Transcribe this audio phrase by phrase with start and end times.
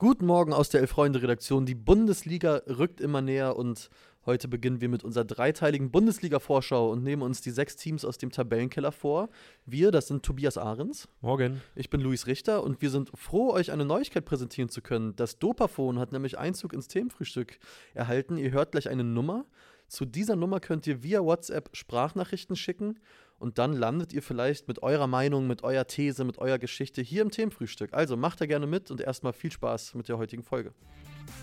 [0.00, 1.66] Guten Morgen aus der Elf-Freunde-Redaktion.
[1.66, 3.90] Die Bundesliga rückt immer näher und
[4.24, 8.30] heute beginnen wir mit unserer dreiteiligen Bundesliga-Vorschau und nehmen uns die sechs Teams aus dem
[8.30, 9.28] Tabellenkeller vor.
[9.66, 11.06] Wir, das sind Tobias Ahrens.
[11.20, 11.60] Morgen.
[11.74, 15.16] Ich bin Luis Richter und wir sind froh, euch eine Neuigkeit präsentieren zu können.
[15.16, 17.58] Das Dopafon hat nämlich Einzug ins Themenfrühstück
[17.92, 18.38] erhalten.
[18.38, 19.44] Ihr hört gleich eine Nummer.
[19.86, 22.98] Zu dieser Nummer könnt ihr via WhatsApp Sprachnachrichten schicken
[23.40, 27.22] und dann landet ihr vielleicht mit eurer Meinung, mit eurer These, mit eurer Geschichte hier
[27.22, 27.94] im Themenfrühstück.
[27.94, 30.72] Also macht da gerne mit und erstmal viel Spaß mit der heutigen Folge.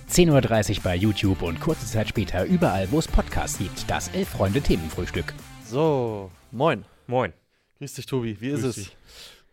[0.09, 3.89] 10.30 Uhr bei YouTube und kurze Zeit später überall, wo es Podcasts gibt.
[3.89, 5.34] Das Elf-Freunde-Themenfrühstück.
[5.66, 6.86] So, moin.
[7.08, 7.34] Moin.
[7.80, 8.39] Grüß dich, Tobi.
[8.39, 8.91] Wie ist Grüß es?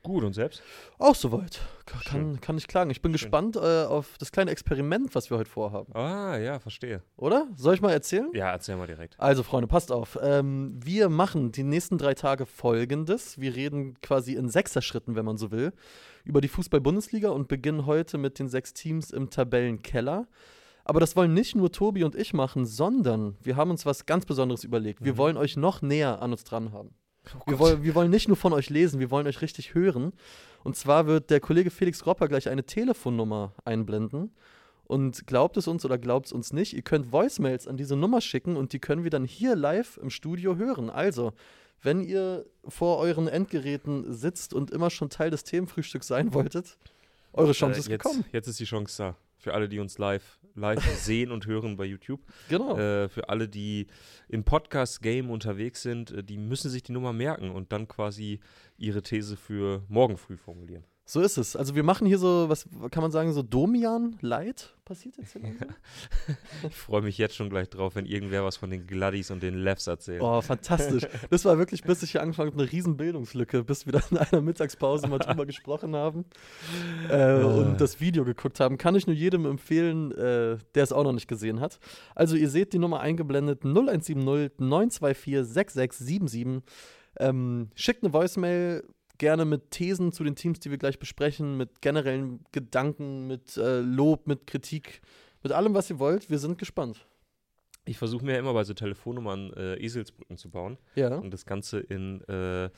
[0.05, 0.63] Gut, und selbst?
[0.99, 1.61] Auch soweit.
[1.87, 2.91] Ka- Kann, kann nicht klagen.
[2.91, 3.15] Ich bin Schön.
[3.15, 5.93] gespannt äh, auf das kleine Experiment, was wir heute vorhaben.
[5.97, 7.03] Ah, ja, verstehe.
[7.17, 7.49] Oder?
[7.57, 8.31] Soll ich mal erzählen?
[8.35, 9.19] Ja, erzähl mal direkt.
[9.19, 10.17] Also, Freunde, passt auf.
[10.23, 13.41] Ähm, wir machen die nächsten drei Tage folgendes.
[13.41, 15.73] Wir reden quasi in Sechser-Schritten, wenn man so will,
[16.25, 20.29] über die Fußball-Bundesliga und beginnen heute mit den sechs Teams im Tabellenkeller.
[20.85, 24.27] Aber das wollen nicht nur Tobi und ich machen, sondern wir haben uns was ganz
[24.27, 25.03] Besonderes überlegt.
[25.03, 25.17] Wir Mhm.
[25.19, 26.95] wollen euch noch näher an uns dran haben.
[27.35, 30.13] Oh Wir wollen, wir wollen nicht nur von euch lesen, wir wollen euch richtig hören.
[30.63, 34.33] Und zwar wird der Kollege Felix Gropper gleich eine Telefonnummer einblenden.
[34.87, 38.21] Und glaubt es uns oder glaubt es uns nicht, ihr könnt Voicemails an diese Nummer
[38.21, 40.91] schicken und die können wir dann hier live im Studio hören.
[40.91, 41.33] Also,
[41.81, 46.77] wenn ihr vor euren Endgeräten sitzt und immer schon Teil des Themenfrühstücks sein wolltet,
[47.33, 48.25] eure Chance Äh, ist jetzt, gekommen.
[48.33, 49.17] Jetzt ist die Chance da.
[49.45, 52.23] Für alle, die uns live, live sehen und hören bei YouTube.
[52.49, 52.79] Genau.
[52.79, 53.89] Äh, für alle, die
[54.27, 58.41] im Podcast-Game unterwegs sind, äh, die müssen sich die Nummer merken und dann quasi
[58.79, 60.85] ihre These für morgen früh formulieren.
[61.07, 61.55] So ist es.
[61.55, 65.43] Also wir machen hier so, was kann man sagen, so Domian Light passiert jetzt hier
[65.43, 65.69] langsam?
[66.67, 69.55] Ich freue mich jetzt schon gleich drauf, wenn irgendwer was von den Gladdies und den
[69.55, 70.23] Lefs erzählt.
[70.23, 71.07] Oh, fantastisch.
[71.29, 74.17] Das war wirklich, bis ich hier angefangen habe, eine riesen Bildungslücke, bis wir dann in
[74.17, 76.25] einer Mittagspause mal drüber gesprochen haben
[77.11, 78.79] äh, und das Video geguckt haben.
[78.79, 81.81] Kann ich nur jedem empfehlen, äh, der es auch noch nicht gesehen hat.
[82.15, 84.17] Also ihr seht die Nummer eingeblendet, 0170
[84.59, 86.63] 924 6677.
[87.21, 88.83] Ähm, schickt eine Voicemail,
[89.19, 93.81] gerne mit Thesen zu den Teams, die wir gleich besprechen, mit generellen Gedanken, mit äh,
[93.81, 95.01] Lob, mit Kritik,
[95.43, 96.31] mit allem, was ihr wollt.
[96.31, 97.07] Wir sind gespannt.
[97.87, 100.79] Ich versuche mir ja immer bei so Telefonnummern äh, Eselsbrücken zu bauen.
[100.95, 101.15] Ja.
[101.17, 102.71] und das Ganze in, äh,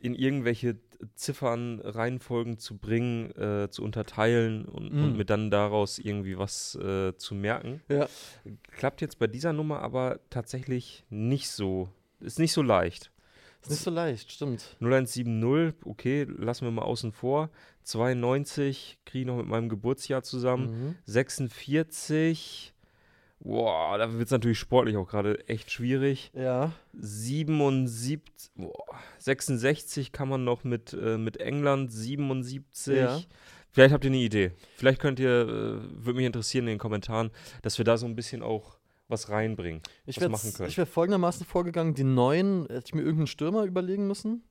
[0.00, 0.78] in irgendwelche
[1.14, 5.04] Ziffern, Reihenfolgen zu bringen, äh, zu unterteilen und, Mm.
[5.04, 7.82] und mir dann daraus irgendwie was äh, zu merken.
[7.88, 8.08] Ja.
[8.72, 11.88] Klappt jetzt bei dieser Nummer aber tatsächlich nicht so.
[12.20, 13.12] Ist nicht so leicht.
[13.62, 14.76] Ist nicht so leicht, stimmt.
[14.80, 17.50] 0170, okay, lassen wir mal außen vor.
[17.82, 20.88] 92, kriege ich noch mit meinem Geburtsjahr zusammen.
[20.88, 20.96] Mhm.
[21.04, 22.74] 46,
[23.40, 26.30] boah, da wird es natürlich sportlich auch gerade echt schwierig.
[26.34, 26.72] Ja.
[26.94, 28.84] 77, boah,
[29.18, 32.96] 66 kann man noch mit, äh, mit England, 77.
[32.96, 33.20] Ja.
[33.72, 34.52] Vielleicht habt ihr eine Idee.
[34.74, 37.30] Vielleicht könnt ihr, äh, würde mich interessieren in den Kommentaren,
[37.62, 38.79] dass wir da so ein bisschen auch
[39.10, 39.82] was reinbringen.
[40.06, 40.68] Ich was wäre machen können.
[40.68, 44.42] ich wär folgendermaßen vorgegangen: Die neuen, hätte ich mir irgendeinen Stürmer überlegen müssen.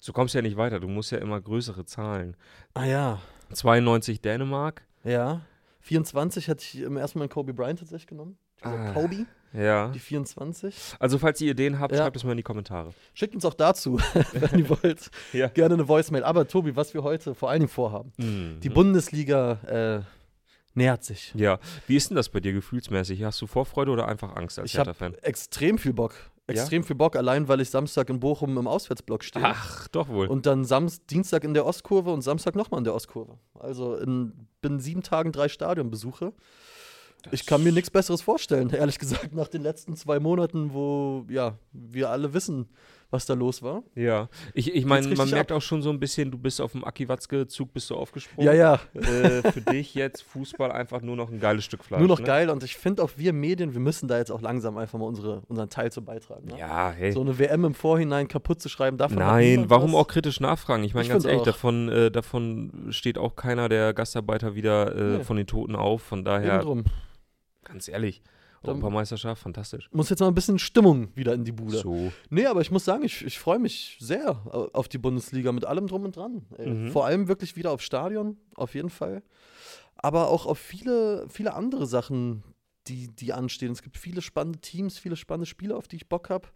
[0.00, 0.80] So kommst du ja nicht weiter.
[0.80, 2.36] Du musst ja immer größere Zahlen.
[2.74, 3.20] Ah ja.
[3.52, 4.82] 92 Dänemark.
[5.04, 5.42] Ja.
[5.80, 8.36] 24 hätte ich im ersten Mal Kobe Bryant tatsächlich genommen.
[8.62, 8.92] Ah.
[8.92, 9.88] Kobe, Ja.
[9.88, 10.94] die 24.
[11.00, 12.02] Also, falls ihr Ideen habt, Ja.
[12.02, 12.92] schreibt es mal in die Kommentare.
[13.14, 13.98] Schickt uns auch dazu,
[14.32, 15.48] wenn ihr wollt, Ja.
[15.48, 16.22] gerne eine Voicemail.
[16.24, 18.60] Aber Tobi, was wir heute vor allen Dingen vorhaben: Mhm.
[18.60, 20.02] Die Bundesliga äh,
[20.74, 21.32] nähert sich.
[21.34, 21.58] Ja.
[21.86, 23.22] Wie ist denn das bei dir gefühlsmäßig?
[23.24, 25.14] Hast du Vorfreude oder einfach Angst als Ich habe Hertha-Fan?
[25.22, 26.14] extrem viel Bock.
[26.48, 29.44] Extrem viel Bock, allein weil ich Samstag in Bochum im Auswärtsblock stehe.
[29.46, 30.26] Ach, doch wohl.
[30.26, 33.38] Und dann Samst Dienstag in der Ostkurve und Samstag nochmal in der Ostkurve.
[33.54, 36.32] Also in bin sieben Tagen drei Stadionbesuche.
[37.30, 41.56] Ich kann mir nichts Besseres vorstellen, ehrlich gesagt, nach den letzten zwei Monaten, wo ja,
[41.72, 42.68] wir alle wissen,
[43.12, 43.82] was da los war.
[43.94, 46.82] Ja, ich, ich meine, man merkt auch schon so ein bisschen, du bist auf dem
[46.84, 48.46] Aki Watzke-Zug, bist du aufgesprungen.
[48.46, 52.00] Ja, ja, Äh, für dich jetzt Fußball einfach nur noch ein geiles Stück Fleisch.
[52.00, 52.24] nur noch ne?
[52.26, 52.50] geil.
[52.50, 55.42] Und ich finde auch wir Medien, wir müssen da jetzt auch langsam einfach mal unsere,
[55.48, 56.46] unseren Teil zu beitragen.
[56.48, 56.58] Ne?
[56.58, 57.12] Ja, hey.
[57.12, 60.00] So eine WM im Vorhinein kaputt zu schreiben, davon Nein, warum was.
[60.00, 60.82] auch kritisch nachfragen?
[60.84, 61.44] Ich meine, ganz ehrlich, auch.
[61.44, 65.24] davon, äh, davon steht auch keiner der Gastarbeiter wieder äh, Nee.
[65.24, 66.02] von den Toten auf.
[66.02, 66.84] Von Eben daher, drum.
[67.64, 68.22] ganz ehrlich,
[68.64, 69.88] Europameisterschaft, fantastisch.
[69.92, 71.78] Muss jetzt mal ein bisschen Stimmung wieder in die Bude.
[71.78, 72.12] So.
[72.30, 75.64] Nee, aber ich muss sagen, ich, ich freue mich sehr au- auf die Bundesliga mit
[75.64, 76.42] allem drum und dran.
[76.58, 76.68] Ey.
[76.70, 76.90] Mhm.
[76.90, 79.22] Vor allem wirklich wieder aufs Stadion, auf jeden Fall.
[79.96, 82.42] Aber auch auf viele, viele andere Sachen,
[82.88, 83.72] die, die anstehen.
[83.72, 86.48] Es gibt viele spannende Teams, viele spannende Spiele, auf die ich Bock habe.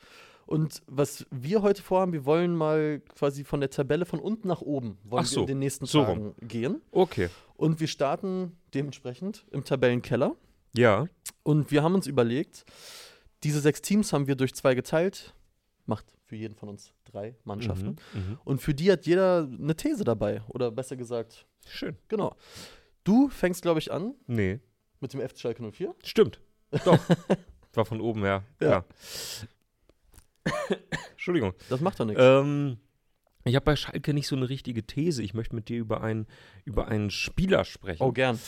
[0.46, 4.60] Und was wir heute vorhaben, wir wollen mal quasi von der Tabelle von unten nach
[4.60, 6.80] oben wollen Ach wir so, in den nächsten so Tagen gehen.
[6.92, 7.30] Okay.
[7.56, 10.36] Und wir starten dementsprechend im Tabellenkeller.
[10.76, 11.06] Ja.
[11.42, 12.64] Und wir haben uns überlegt,
[13.42, 15.34] diese sechs Teams haben wir durch zwei geteilt.
[15.86, 17.96] Macht für jeden von uns drei Mannschaften.
[18.12, 18.20] Mhm.
[18.20, 18.38] Mhm.
[18.44, 20.42] Und für die hat jeder eine These dabei.
[20.48, 21.96] Oder besser gesagt, Schön.
[22.08, 22.34] genau.
[23.04, 24.58] Du fängst, glaube ich, an Nee.
[25.00, 25.94] mit dem FC Schalke 04.
[26.02, 26.40] Stimmt.
[26.84, 26.98] Doch.
[27.74, 28.42] War von oben her.
[28.60, 28.68] Ja.
[28.68, 28.84] Ja.
[31.12, 31.52] Entschuldigung.
[31.68, 32.22] Das macht doch nichts.
[32.24, 32.78] Ähm,
[33.46, 35.22] ich habe bei Schalke nicht so eine richtige These.
[35.22, 36.26] Ich möchte mit dir über einen,
[36.64, 38.02] über einen Spieler sprechen.
[38.02, 38.38] oh, gern.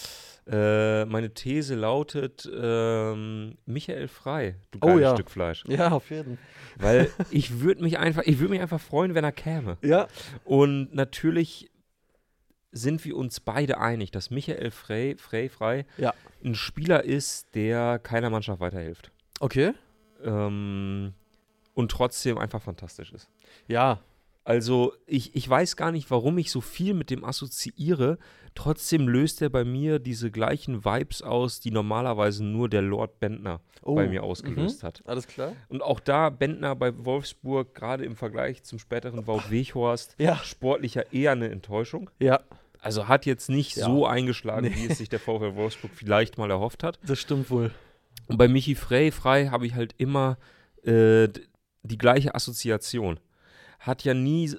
[0.46, 5.14] Äh, meine These lautet ähm, Michael Frei, du Oh, geiles ja.
[5.14, 5.64] Stück Fleisch.
[5.68, 6.38] Ja, auf jeden.
[6.76, 9.76] Weil ich würde mich einfach, ich würde mich einfach freuen, wenn er käme.
[9.82, 10.08] Ja.
[10.44, 11.70] Und natürlich
[12.72, 16.14] sind wir uns beide einig, dass Michael Frey, Frey Frei Ja.
[16.44, 19.10] ein Spieler ist, der keiner Mannschaft weiterhilft.
[19.40, 19.72] Okay.
[20.24, 21.12] Ähm,
[21.74, 23.28] und trotzdem einfach fantastisch ist.
[23.68, 24.00] Ja.
[24.48, 28.16] Also ich, ich weiß gar nicht, warum ich so viel mit dem assoziiere.
[28.54, 33.60] Trotzdem löst er bei mir diese gleichen Vibes aus, die normalerweise nur der Lord Bentner
[33.82, 33.94] Oh.
[33.94, 34.86] bei mir ausgelöst mhm.
[34.86, 35.02] hat.
[35.04, 35.52] Alles klar.
[35.68, 40.36] Und auch da Bentner bei Wolfsburg, gerade im Vergleich zum späteren Wout Weghorst, Ja.
[40.42, 42.08] sportlicher eher eine Enttäuschung.
[42.18, 42.40] Ja,
[42.80, 43.84] Also hat jetzt nicht Ja.
[43.84, 44.74] so eingeschlagen, Nee.
[44.76, 46.98] wie es sich der VfL Wolfsburg vielleicht mal erhofft hat.
[47.04, 47.70] das stimmt wohl.
[48.28, 50.38] Und bei Michi Frey, Frei habe ich halt immer
[50.84, 51.28] äh,
[51.82, 53.20] die gleiche Assoziation.
[53.78, 54.52] Hat ja nie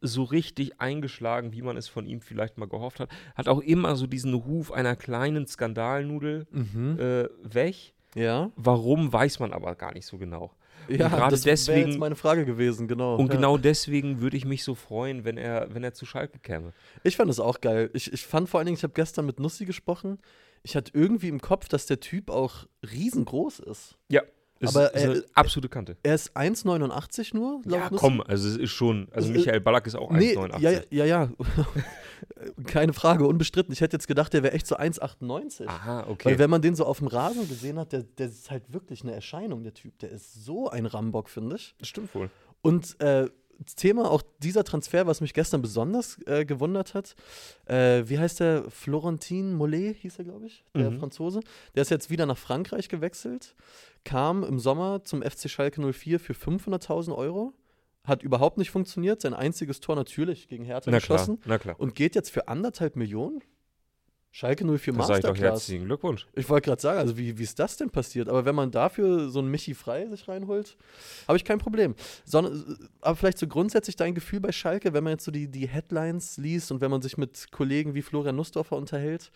[0.00, 3.08] so richtig eingeschlagen, wie man es von ihm vielleicht mal gehofft hat.
[3.36, 6.98] Hat auch immer so diesen Ruf einer kleinen Skandalnudel Mhm.
[6.98, 7.94] äh, weg.
[8.14, 8.50] Ja.
[8.56, 10.50] Warum, weiß man aber gar nicht so genau.
[10.88, 13.14] Ja, gerade deswegen- jetzt meine Frage gewesen, genau.
[13.14, 13.34] Und ja.
[13.36, 16.72] genau deswegen würde ich mich so freuen, wenn er, wenn er zu Schalke käme.
[17.04, 17.88] Ich fand es auch geil.
[17.94, 20.18] Ich, ich fand vor allen Dingen, ich habe gestern mit Nussi gesprochen.
[20.64, 23.96] Ich hatte irgendwie im Kopf, dass der Typ auch riesengroß ist.
[24.08, 24.22] Ja.
[24.62, 25.96] Ist, Aber, ist äh, eine absolute Kante.
[26.02, 27.96] Er ist 1,89 nur, Ja, Nussi.
[27.96, 30.60] komm, also es ist schon, also ist- Michael Ballack ist auch Nee, 1,89.
[30.60, 31.28] ja, ja, ja.
[32.66, 33.72] Keine Frage, unbestritten.
[33.72, 35.66] Ich hätte jetzt gedacht, der wäre echt so 1,98.
[35.66, 36.30] Aha, okay.
[36.30, 39.02] Weil wenn man den so auf dem Rasen gesehen hat, der, der ist halt wirklich
[39.02, 39.98] eine Erscheinung, der Typ.
[39.98, 41.74] Der ist so ein Rambock, finde ich.
[41.78, 42.30] das stimmt wohl.
[42.62, 43.28] Und äh,
[43.76, 47.14] Thema auch dieser Transfer, was mich gestern besonders äh, gewundert hat,
[47.66, 48.64] äh, wie heißt der?
[48.70, 50.98] Florentin Mollet hieß er, glaube ich, der Mhm.
[50.98, 51.40] Franzose.
[51.74, 53.54] Der ist jetzt wieder nach Frankreich gewechselt,
[54.04, 57.52] kam im Sommer zum FC Schalke 04 für 500.000 Euro.
[58.04, 59.20] Hat überhaupt nicht funktioniert.
[59.20, 61.38] Sein einziges Tor natürlich gegen Hertha Na klar, geschossen.
[61.46, 61.78] na klar.
[61.78, 63.42] Und geht jetzt für anderthalb Millionen?
[64.34, 65.40] Schalke 04 Da sage ich doch Masterclass.
[65.60, 66.26] herzlichen Glückwunsch.
[66.34, 68.28] Ich wollte gerade sagen, also wie, wie ist das denn passiert?
[68.30, 70.76] Aber wenn man dafür so einen Michi Frei sich reinholt,
[71.28, 71.94] habe ich kein Problem.
[72.24, 75.68] Sondern, aber vielleicht so grundsätzlich dein Gefühl bei Schalke, wenn man jetzt so die, die
[75.68, 79.30] Headlines liest und wenn man sich mit Kollegen wie Florian Nussdorfer unterhält,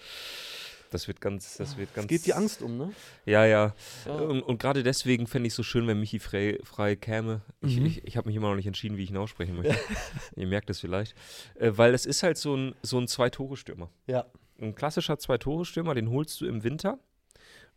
[0.91, 2.07] Das wird ganz, das wird es ganz.
[2.09, 2.91] geht die Angst um, ne?
[3.27, 3.75] Ja, ja.
[4.07, 4.13] Ja.
[4.15, 7.43] Und, und gerade deswegen fände ich es so schön, wenn Michi frei, frei käme.
[7.61, 7.85] Ich, Mhm.
[7.87, 9.77] ich, ich habe mich immer noch nicht entschieden, wie ich ihn aussprechen möchte.
[10.37, 11.15] Ihr merkt es vielleicht.
[11.57, 13.91] Äh, weil es ist halt so ein, so ein Zwei-Tore-Stürmer.
[14.07, 14.25] Ja.
[14.61, 16.99] Ein klassischer Zwei-Tore-Stürmer, den holst du im Winter.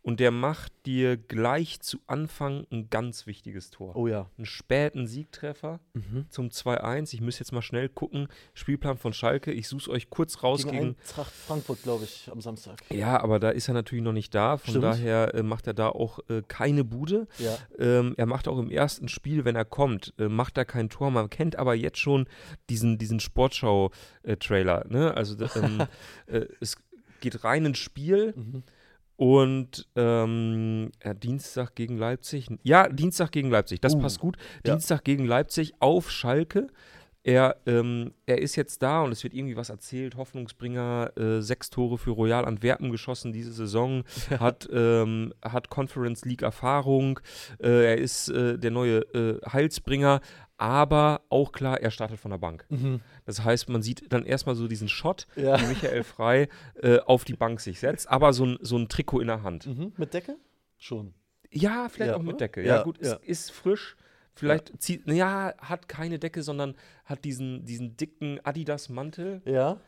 [0.02, 3.94] Und der macht dir gleich zu Anfang ein ganz wichtiges Tor.
[3.96, 4.30] Oh ja.
[4.38, 6.24] Einen späten Siegtreffer Mhm.
[6.30, 7.12] zum 2-1.
[7.12, 8.28] Ich muss jetzt mal schnell gucken.
[8.54, 9.52] Spielplan von Schalke.
[9.52, 12.78] Ich suche es euch kurz raus Gegen, gegen Eintracht Frankfurt, glaube ich, am Samstag.
[12.90, 14.56] Ja, aber da ist er natürlich noch nicht da.
[14.56, 14.84] Von Stimmt.
[14.84, 17.28] daher äh, macht er da auch äh, keine Bude.
[17.38, 17.58] Ja.
[17.78, 21.10] Ähm, er macht auch im ersten Spiel, wenn er kommt, äh, macht er kein Tor.
[21.10, 22.26] Man kennt aber jetzt schon
[22.70, 24.86] diesen, diesen Sportschau-Trailer.
[24.88, 25.14] ne?
[25.14, 25.82] Also ähm,
[26.26, 26.76] äh, es
[27.20, 28.62] geht rein ins Spiel Mhm.
[29.20, 32.48] Und ähm, ja, Dienstag gegen Leipzig.
[32.62, 34.38] Ja, Dienstag gegen Leipzig, das Uh, passt gut.
[34.64, 34.72] ja.
[34.72, 36.68] Dienstag gegen Leipzig auf Schalke.
[37.22, 40.16] Er, ähm, er ist jetzt da und es wird irgendwie was erzählt.
[40.16, 44.04] Hoffnungsbringer, äh, sechs Tore für Royal Antwerpen geschossen diese Saison,
[44.38, 47.20] hat, ähm, hat Conference League Erfahrung,
[47.62, 50.20] äh, er ist äh, der neue äh, Heilsbringer,
[50.56, 52.64] aber auch klar, er startet von der Bank.
[52.70, 53.00] Mhm.
[53.26, 55.60] Das heißt, man sieht dann erstmal so diesen Shot, Ja.
[55.60, 56.48] wie Michael Frei
[56.82, 59.66] äh, auf die Bank sich setzt, aber so ein, so ein Trikot in der Hand.
[59.66, 59.92] Mhm.
[59.98, 60.36] Mit Decke?
[60.78, 61.12] Schon.
[61.50, 62.40] Ja, vielleicht Ja, auch mit?
[62.40, 62.62] Decke.
[62.64, 63.18] Ja, Ja, gut, ja.
[63.22, 63.96] es ist frisch.
[64.40, 69.78] Vielleicht zieht, ja, hat keine Decke, sondern hat diesen, diesen dicken Adidas-Mantel Ja.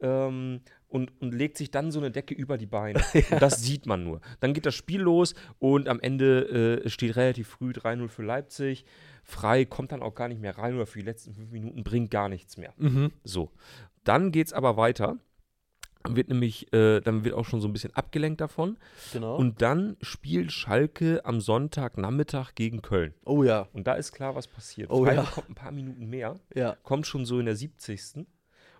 [0.00, 3.00] ähm, und, und legt sich dann so eine Decke über die Beine.
[3.30, 4.20] Und das sieht man nur.
[4.40, 8.84] Dann geht das Spiel los und am Ende äh, steht relativ früh 3-0 für Leipzig.
[9.22, 12.10] Frei kommt dann auch gar nicht mehr rein oder für die letzten fünf Minuten bringt
[12.10, 12.74] gar nichts mehr.
[12.76, 13.12] Mhm.
[13.22, 13.52] So.
[14.02, 15.18] Dann geht es aber weiter.
[16.02, 18.78] Dann wird nämlich, äh, dann wird auch schon so ein bisschen abgelenkt davon.
[19.12, 19.36] Genau.
[19.36, 23.14] Und dann spielt Schalke am Sonntagnachmittag gegen Köln.
[23.24, 23.68] oh ja.
[23.72, 24.90] Und da ist klar, was passiert.
[24.90, 25.30] Oh Freiburg ja.
[25.30, 26.76] kommt ein paar Minuten mehr, Ja.
[26.82, 28.26] kommt schon so in der 70.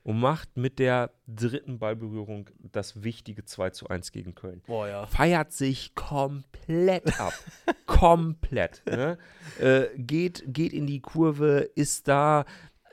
[0.02, 4.62] und macht mit der dritten Ballberührung das wichtige 2 zu 1 gegen Köln.
[4.66, 5.06] Boah, ja.
[5.06, 7.34] Feiert sich komplett ab.
[7.86, 8.82] komplett.
[8.86, 9.18] Ne?
[9.58, 12.46] Äh, geht, geht in die Kurve, ist da,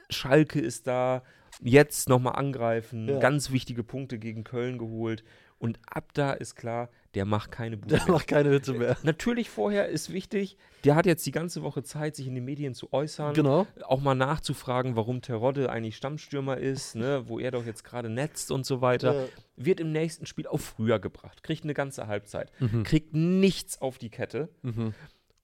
[0.10, 1.24] Schalke ist da.
[1.63, 3.19] Jetzt nochmal angreifen, Ja.
[3.19, 5.23] ganz wichtige Punkte gegen Köln geholt.
[5.59, 8.11] Und ab da ist klar, der macht keine Bude Der mehr.
[8.13, 8.95] macht keine Hütte mehr.
[9.01, 12.75] Natürlich vorher ist wichtig, der hat jetzt die ganze Woche Zeit, sich in den Medien
[12.75, 13.33] zu äußern.
[13.33, 13.65] Genau.
[13.87, 18.51] Auch mal nachzufragen, warum Terodde eigentlich Stammstürmer ist, ne, wo er doch jetzt gerade netzt
[18.51, 19.15] und so weiter.
[19.15, 19.25] Ja.
[19.55, 21.41] Wird im nächsten Spiel auch früher gebracht.
[21.41, 22.51] Kriegt eine ganze Halbzeit.
[22.59, 22.83] Mhm.
[22.83, 24.49] Kriegt nichts auf die Kette.
[24.61, 24.93] Mhm.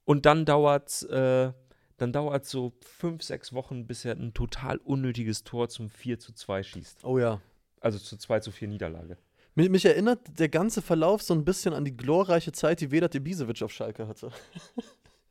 [0.05, 1.53] Und dann dauert äh,
[2.03, 6.33] dann dauert so fünf, sechs Wochen, bis er ein total unnötiges Tor zum 4 zu
[6.33, 7.03] 2 schießt.
[7.05, 7.39] Oh ja.
[7.79, 9.17] Also zu 2 zu 4 Niederlage.
[9.55, 13.15] Mich, mich erinnert der ganze Verlauf so ein bisschen an die glorreiche Zeit, die Vedat
[13.15, 14.31] Ibisevic auf Schalke hatte.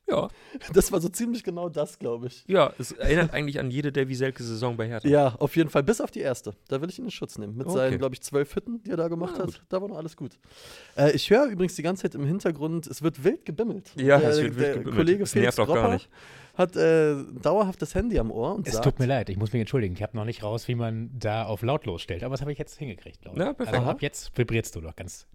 [0.09, 0.29] Ja.
[0.75, 2.45] Das war so ziemlich genau das, glaube ich.
[2.47, 5.09] Ja, es erinnert eigentlich an jede Davy Selke-Saison bei Hertha.
[5.09, 5.83] Ja, auf jeden Fall.
[5.85, 6.55] Bis auf die erste.
[6.69, 7.57] Da will ich ihn in Schutz nehmen.
[7.57, 7.77] Mit Okay.
[7.77, 9.47] seinen, glaube ich, zwölf Hütten, die er da gemacht Na hat.
[9.47, 9.63] gut.
[9.71, 10.33] Da war noch alles gut.
[10.97, 13.91] Äh, ich höre übrigens die ganze Zeit im Hintergrund, es wird wild gebimmelt.
[13.97, 14.97] Ja, der, es wird wild gebimmelt.
[14.97, 16.11] Kollege Es Felix nervt auch gar nicht.
[16.55, 19.53] Hat äh, dauerhaft das Handy am Ohr und Es sagt, tut mir leid, ich muss
[19.53, 19.95] mich entschuldigen.
[19.95, 22.23] Ich habe noch nicht raus, wie man da auf lautlos stellt.
[22.25, 23.45] Aber das habe ich jetzt hingekriegt, glaube ich.
[23.45, 23.79] Ja, perfekt.
[23.79, 25.27] Also ab jetzt vibrierst du doch ganz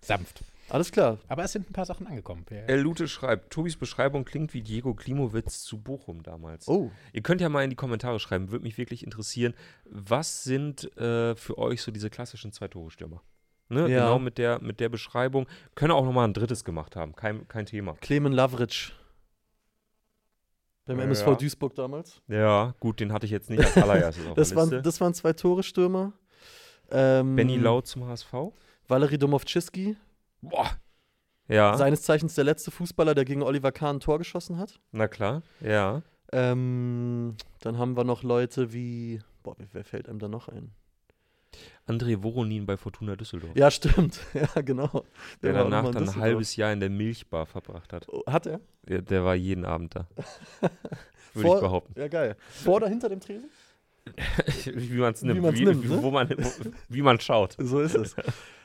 [0.00, 0.42] sanft.
[0.68, 1.18] alles klar.
[1.28, 2.44] Aber es sind ein paar Sachen angekommen.
[2.48, 6.66] Wir- El Lute schreibt, Tobis Beschreibung klingt wie Diego Klimowitz zu Bochum damals.
[6.68, 9.54] Oh, Ihr könnt ja mal in die Kommentare schreiben, würde mich wirklich interessieren,
[9.84, 13.22] was sind äh, für euch so diese klassischen Zwei-Tore-Stürmer?
[13.70, 13.80] Ne?
[13.88, 14.04] Ja.
[14.04, 15.46] Genau mit der, mit der Beschreibung.
[15.74, 17.94] Können auch nochmal ein drittes gemacht haben, kein, kein Thema.
[18.00, 18.92] Clemen Lavric.
[20.86, 21.04] Beim Ja.
[21.04, 22.20] MSV Duisburg damals.
[22.28, 24.82] Ja, gut, den hatte ich jetzt nicht als allererstes auf Das der waren, Liste.
[24.82, 26.12] das waren zwei Tore-Stürmer.
[26.90, 28.32] Ähm, Benny Laut zum HSV?
[28.88, 29.96] Valery Domovczyski,
[30.42, 30.70] Boah.
[31.48, 34.78] Ja, seines Zeichens der letzte Fußballer, der gegen Oliver Kahn ein Tor geschossen hat.
[34.92, 36.02] na klar, ja.
[36.32, 39.20] Ähm, dann haben wir noch Leute wie.
[39.42, 40.72] Boah, wer fällt einem da noch ein?
[41.86, 43.52] André Voronin bei Fortuna Düsseldorf.
[43.56, 44.20] Ja, stimmt.
[44.34, 45.04] Ja, genau.
[45.42, 48.06] der auch danach dann ein halbes Jahr in der Milchbar verbracht hat.
[48.08, 48.60] Oh, Hat er?
[48.88, 50.06] Der, der war jeden Abend da.
[51.34, 52.00] Würde Vor- ich behaupten.
[52.00, 52.36] Ja, geil.
[52.48, 53.50] Vor oder hinter dem Tresen?
[54.66, 56.02] wie man es nimmt, Wie wie, nimmt, wie, ne?
[56.02, 56.50] wo man, wo,
[56.90, 57.56] wie man schaut.
[57.58, 58.14] So ist es.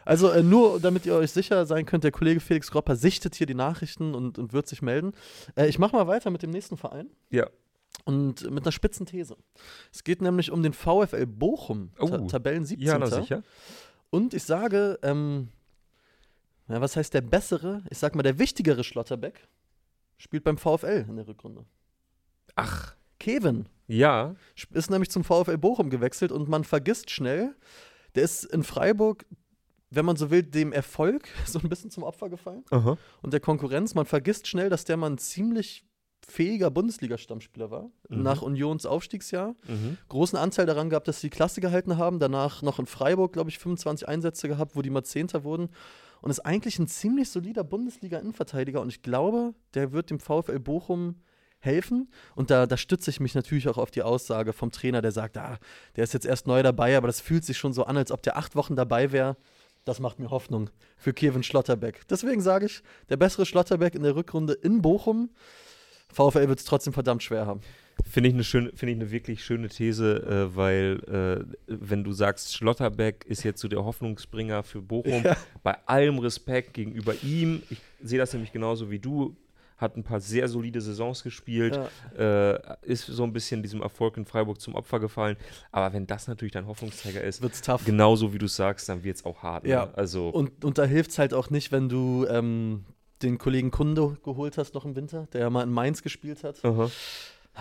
[0.03, 3.48] Also äh, nur, damit ihr euch sicher sein könnt, der Kollege Felix Gropper sichtet hier
[3.48, 5.13] die Nachrichten und, und wird sich melden.
[5.55, 7.48] Äh, ich mache mal weiter mit dem nächsten Verein Ja.
[8.10, 9.38] Und mit einer spitzen These.
[9.94, 12.28] Es geht nämlich um den VfL Bochum, ta Oh.
[12.28, 12.88] Tabellen 17.
[12.88, 13.44] Ja, na sicher.
[14.10, 15.50] Und ich sage, ähm,
[16.68, 17.84] ja, was heißt der bessere?
[17.92, 19.48] Ich sag mal, der wichtigere Schlotterbeck
[20.18, 21.66] spielt beim VfL in der Rückrunde.
[22.56, 24.36] Ach, Kevin ja.
[24.72, 27.56] ist nämlich zum VfL Bochum gewechselt und man vergisst schnell,
[28.16, 29.28] der ist in Freiburg,
[29.92, 32.98] wenn man so will, dem Erfolg so ein bisschen zum Opfer gefallen Aha.
[33.22, 33.94] und der Konkurrenz.
[33.94, 35.86] Man vergisst schnell, dass der mal ein ziemlich
[36.28, 38.24] fähiger Bundesliga-Stammspieler war, Mhm.
[38.24, 39.56] nach Unions Aufstiegsjahr.
[39.68, 39.98] Mhm.
[40.10, 42.20] Großen Anteil daran gehabt, dass sie die Klasse gehalten haben.
[42.20, 45.70] Danach noch in Freiburg, glaube ich, 25 Einsätze gehabt, wo die mal Zehnter wurden.
[46.22, 48.82] Und ist eigentlich ein ziemlich solider Bundesliga-Innenverteidiger.
[48.82, 51.16] Und ich glaube, der wird dem VfL Bochum
[51.60, 52.10] helfen.
[52.36, 55.38] Und da, da stütze ich mich natürlich auch auf die Aussage vom Trainer, der sagt,
[55.38, 55.58] ah,
[55.96, 58.22] der ist jetzt erst neu dabei, aber das fühlt sich schon so an, als ob
[58.24, 59.36] der acht Wochen dabei wäre.
[59.86, 62.08] Das macht mir Hoffnung für Kevin Schlotterbeck.
[62.10, 65.30] Deswegen sage ich, der bessere Schlotterbeck in der Rückrunde in Bochum.
[66.13, 67.62] VfL wird es trotzdem verdammt schwer haben.
[68.10, 72.13] Finde ich eine schöne, finde ich eine wirklich schöne These, äh, weil äh, wenn du
[72.13, 75.36] sagst, Schlotterbeck ist jetzt so der Hoffnungsbringer für Bochum, Ja.
[75.63, 79.36] bei allem Respekt gegenüber ihm, ich sehe das nämlich genauso wie du,
[79.75, 81.78] hat ein paar sehr solide Saisons gespielt,
[82.18, 82.51] Ja.
[82.54, 85.36] äh, ist so ein bisschen diesem Erfolg in Freiburg zum Opfer gefallen.
[85.74, 87.84] Aber wenn das natürlich dein Hoffnungsträger ist, Wird's tough.
[87.86, 89.66] genauso wie du sagst, dann wird es auch hart.
[89.68, 89.86] Ja.
[89.88, 89.98] Ne?
[89.98, 92.86] Also Und, und da hilft es halt auch nicht, wenn du ähm,
[93.22, 96.64] den Kollegen Kunde geholt hast noch im Winter, der ja mal in Mainz gespielt hat.
[96.64, 96.90] aha.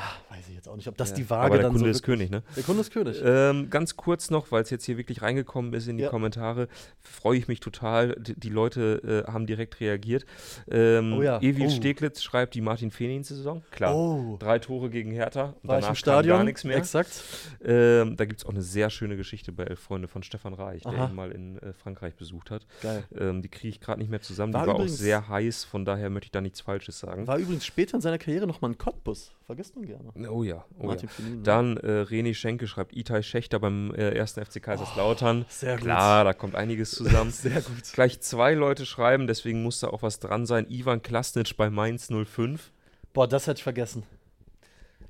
[0.01, 1.17] Ah, weiß ich jetzt auch nicht, ob das Ja.
[1.17, 2.45] die Waage Aber der dann Kunde so ist König, ne?
[2.57, 3.21] Der Kunde ist König.
[3.25, 6.09] Ähm, ganz kurz noch, weil es jetzt hier wirklich reingekommen ist in die Ja.
[6.11, 6.69] Kommentare,
[7.01, 8.15] freue ich mich total.
[8.21, 10.25] Die, die Leute äh, haben direkt reagiert.
[10.71, 11.41] Ähm, Oh ja.
[11.43, 11.71] Ewil Oh.
[11.71, 13.63] Steglitz schreibt die Martin Feenin-Saison.
[13.73, 13.97] Klar.
[13.97, 15.55] oh, Drei Tore gegen Hertha.
[15.63, 16.37] Und war danach Stadion?
[16.39, 16.77] gar nichts mehr.
[16.77, 17.23] Exakt.
[17.65, 20.83] Ähm, da gibt es auch eine sehr schöne Geschichte bei Elf Freunde von Stefan Reich,
[20.83, 21.07] der Aha.
[21.09, 22.67] ihn mal in äh, Frankreich besucht hat.
[22.83, 23.03] Geil.
[23.19, 24.53] Ähm, die kriege ich gerade nicht mehr zusammen.
[24.53, 27.27] War die war auch sehr heiß, von daher möchte ich da nichts Falsches sagen.
[27.27, 29.33] War übrigens später in seiner Karriere nochmal ein Cottbus.
[29.49, 30.13] Vergisst man gerne.
[30.31, 30.87] Oh ja, oh ja.
[30.89, 31.43] Martin Fenin, ne?
[31.43, 35.47] Dann äh, René Schenke schreibt Itai Schächter beim äh, ersten FC Kaiserslautern.
[35.49, 35.85] Sehr gut.
[35.85, 37.31] Klar, da kommt einiges zusammen.
[37.33, 37.83] Sehr gut.
[37.95, 40.67] Gleich zwei Leute schreiben, deswegen muss da auch was dran sein.
[40.69, 42.71] Ivan Klasnic bei Mainz 05.
[43.15, 44.03] Boah, das hätte ich vergessen.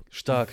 [0.09, 0.47] Stark.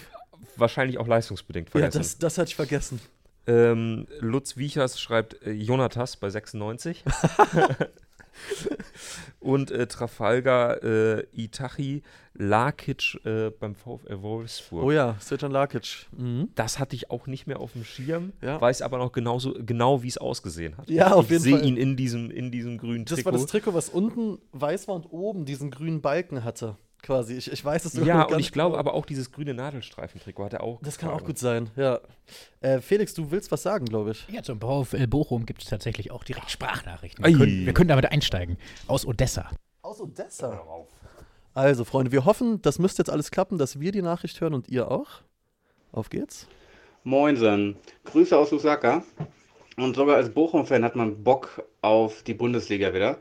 [0.57, 1.99] Wahrscheinlich auch leistungsbedingt Ja, vergessen.
[1.99, 3.01] das, das hätte ich vergessen.
[3.47, 7.05] ähm, Lutz Wiechers schreibt äh, Jonatas bei 96.
[9.41, 12.03] Und äh, Trafalgar äh, Itachi
[12.35, 14.85] Lakic äh, beim VfL Wolfsburg.
[14.85, 16.07] Oh ja, Sretan Lakic.
[16.17, 16.49] Mhm.
[16.55, 18.61] Das hatte ich auch nicht mehr auf dem Schirm, Ja.
[18.61, 20.91] weiß aber noch genauso, genau, wie es ausgesehen hat.
[20.91, 21.67] Ja, auf ich jeden sehe Fall.
[21.67, 23.25] ihn in diesem, in diesem grünen Das Trikot.
[23.27, 26.77] war das Trikot, was unten weiß war und oben diesen grünen Balken hatte.
[27.07, 27.35] Quasi.
[27.35, 28.81] Ich, ich weiß es Ja, sogar und ganz ich glaube genau.
[28.81, 30.81] aber auch dieses grüne Nadelstreifen-Trikot hat er auch.
[30.83, 31.27] Das kann auch getragen.
[31.27, 32.01] gut sein, ja.
[32.61, 34.27] Äh, Felix, du willst was sagen, glaube ich.
[34.29, 37.25] Ja, zum VfL Bochum gibt es tatsächlich auch direkt Sprachnachrichten.
[37.25, 38.59] Wir können, wir können damit einsteigen.
[38.89, 39.49] Aus Odessa.
[39.83, 40.61] Aus Odessa.
[41.55, 44.69] Also, Freunde, wir hoffen, das müsste jetzt alles klappen, dass wir die Nachricht hören und
[44.69, 45.07] ihr auch.
[45.93, 46.47] Auf geht's.
[47.05, 49.03] Moinsen, Grüße aus Lusaka.
[49.79, 53.19] Und sogar als Bochum-Fan hat man Bock auf die Bundesliga wieder.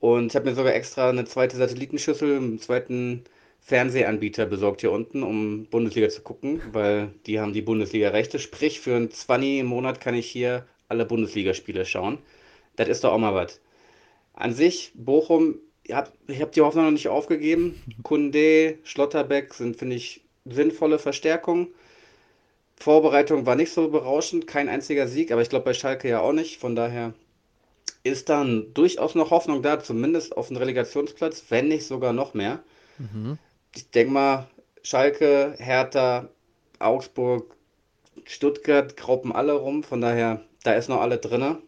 [0.00, 3.24] Und ich habe mir sogar extra eine zweite Satellitenschüssel, einen zweiten
[3.60, 8.38] Fernsehanbieter besorgt hier unten, um Bundesliga zu gucken, weil die haben die Bundesliga-Rechte.
[8.38, 12.18] Sprich, für einen 20 im Monat kann ich hier alle Bundesligaspiele schauen.
[12.76, 13.60] Das ist doch auch mal was.
[14.32, 17.82] An sich, Bochum, ich habe die Hoffnung noch nicht aufgegeben.
[18.02, 21.68] Kunde, Schlotterbeck sind, finde ich, sinnvolle Verstärkungen.
[22.76, 26.32] Vorbereitung war nicht so berauschend, kein einziger Sieg, aber ich glaube bei Schalke ja auch
[26.32, 26.60] nicht.
[26.60, 27.12] Von daher
[28.02, 32.60] ist dann durchaus noch Hoffnung da, zumindest auf den Relegationsplatz, wenn nicht sogar noch mehr.
[33.74, 34.48] Ich denke mal,
[34.82, 36.28] Schalke, Hertha,
[36.78, 37.54] Augsburg,
[38.24, 41.58] Stuttgart graupen alle rum, von daher, da ist noch alle drinne.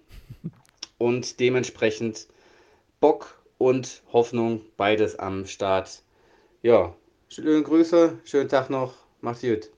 [0.98, 2.26] Und dementsprechend
[3.00, 6.02] Bock und Hoffnung, beides am Start.
[6.62, 6.94] Ja,
[7.28, 9.70] schöne Grüße, schönen Tag noch, macht's gut.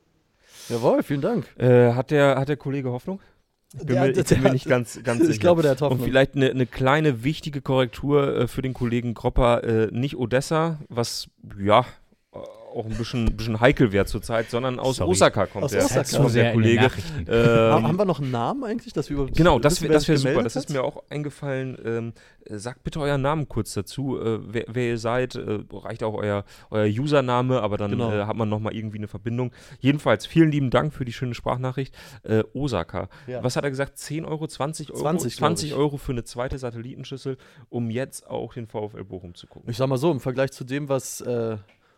[0.68, 1.46] Jawohl, vielen Dank.
[1.58, 3.20] Äh, hat, der, hat der Kollege Hoffnung?
[3.74, 5.38] Ich bin, Der- mir, ich der bin mir hat- nicht ganz, ganz ich sicher.
[5.40, 6.00] glaube, der hat Hoffnung.
[6.00, 9.64] Und vielleicht eine, eine kleine wichtige Korrektur äh, für den Kollegen Gropper.
[9.64, 11.84] Äh, nicht Odessa, was ja
[12.72, 15.10] auch ein bisschen, bisschen heikel wäre zurzeit, sondern aus Sorry.
[15.10, 16.04] Osaka kommt Aus der, Osaka.
[16.04, 16.90] Zu der Kollege.
[17.28, 20.18] Ähm, haben wir noch einen Namen eigentlich, dass wir überhaupt Genau, das wäre wär super.
[20.18, 20.70] gemeldet Das ist hat?
[20.74, 21.76] mir auch eingefallen.
[21.84, 22.12] Ähm,
[22.46, 25.34] äh, sagt bitte euren Namen kurz dazu, äh, wer, wer ihr seid.
[25.36, 28.12] Äh, reicht auch euer, euer Username, aber dann Genau.
[28.12, 29.52] äh, hat man nochmal irgendwie eine Verbindung.
[29.80, 31.94] Jedenfalls, vielen lieben Dank für die schöne Sprachnachricht.
[32.24, 33.08] Äh, Osaka.
[33.26, 33.42] Ja.
[33.44, 33.98] Was hat er gesagt?
[33.98, 35.00] 10 Euro, 20 Euro?
[35.00, 35.76] 20, glaub 20 ich.
[35.76, 37.36] Euro für eine zweite Satellitenschüssel,
[37.68, 39.70] um jetzt auch den VfL Bochum zu gucken.
[39.70, 41.56] Ich sag mal so, im Vergleich zu dem, was äh,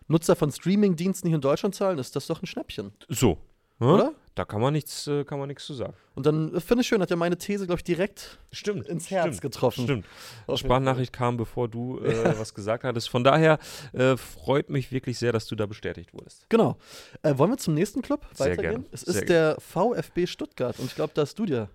[0.09, 3.39] Nutzer von Streaming-Diensten hier in Deutschland zahlen, ist das doch ein Schnäppchen, So.
[3.79, 3.87] ne?
[3.93, 4.13] oder?
[4.37, 5.95] Da kann man nichts, äh, kann man nichts zu sagen.
[6.17, 8.89] Und dann äh, finde ich schön, hat ja meine These, glaube ich, direkt Stimmt.
[8.89, 9.85] ins Herz stimmt, getroffen.
[9.85, 10.07] Stimmt.
[10.49, 13.09] Jeden Sprachnachricht kam, bevor du äh, was gesagt hattest.
[13.09, 13.61] Von daher
[13.93, 16.47] äh, freut mich wirklich sehr, dass du da bestätigt wurdest.
[16.49, 16.77] Genau.
[17.23, 18.71] Äh, wollen wir zum nächsten Club Sehr weitergehen?
[18.73, 21.69] gerne, Es sehr ist der VfB Stuttgart und ich glaube, da hast du dir